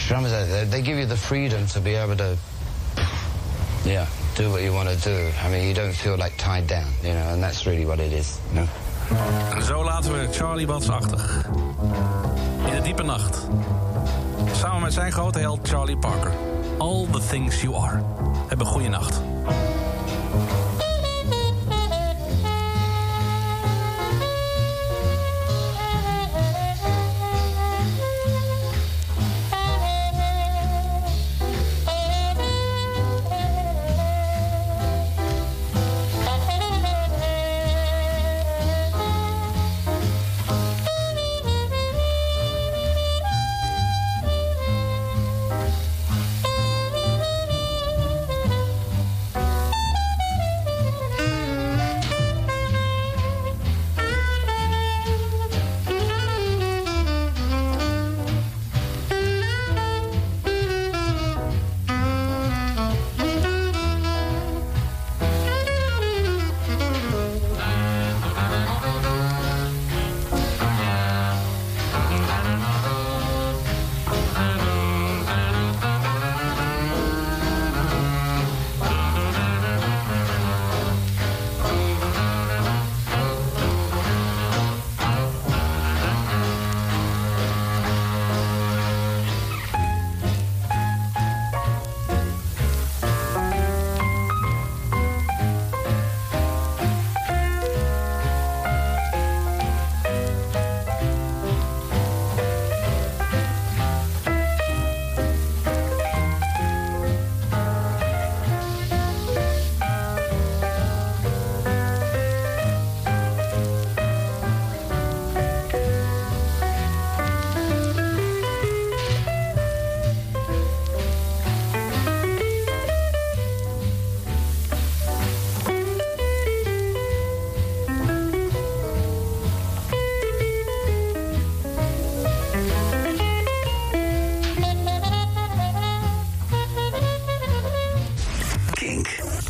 drummers, 0.06 0.32
they, 0.32 0.64
they 0.64 0.82
give 0.82 0.98
you 0.98 1.06
the 1.06 1.16
freedom 1.16 1.66
to 1.68 1.80
be 1.80 1.94
able 1.94 2.16
to, 2.16 2.36
yeah, 3.84 4.06
do 4.36 4.50
what 4.50 4.62
you 4.62 4.72
want 4.72 4.88
to 4.88 4.96
do. 4.96 5.30
I 5.42 5.50
mean, 5.50 5.68
you 5.68 5.74
don't 5.74 5.94
feel 5.94 6.16
like 6.16 6.36
tied 6.36 6.66
down, 6.66 6.90
you 7.02 7.12
know, 7.12 7.28
and 7.32 7.42
that's 7.42 7.66
really 7.66 7.84
what 7.86 8.00
it 8.00 8.12
is. 8.12 8.40
You 8.50 8.60
know? 8.60 8.68
En 9.54 9.62
zo 9.62 9.84
laten 9.84 10.12
we 10.12 10.28
Charlie 10.32 10.66
Watts 10.66 10.88
achter. 10.88 11.20
In 12.66 12.74
de 12.74 12.80
diepe 12.82 13.02
nacht. 13.02 13.48
Samen 14.60 14.82
met 14.82 14.92
zijn 14.92 15.12
grote 15.12 15.38
held 15.38 15.68
Charlie 15.68 15.96
Parker. 15.96 16.32
All 16.78 17.06
the 17.12 17.26
things 17.30 17.60
you 17.60 17.74
are. 17.76 18.02
Hebben 18.48 18.66
een 18.66 18.72
goede 18.72 18.88
nacht. 18.88 19.20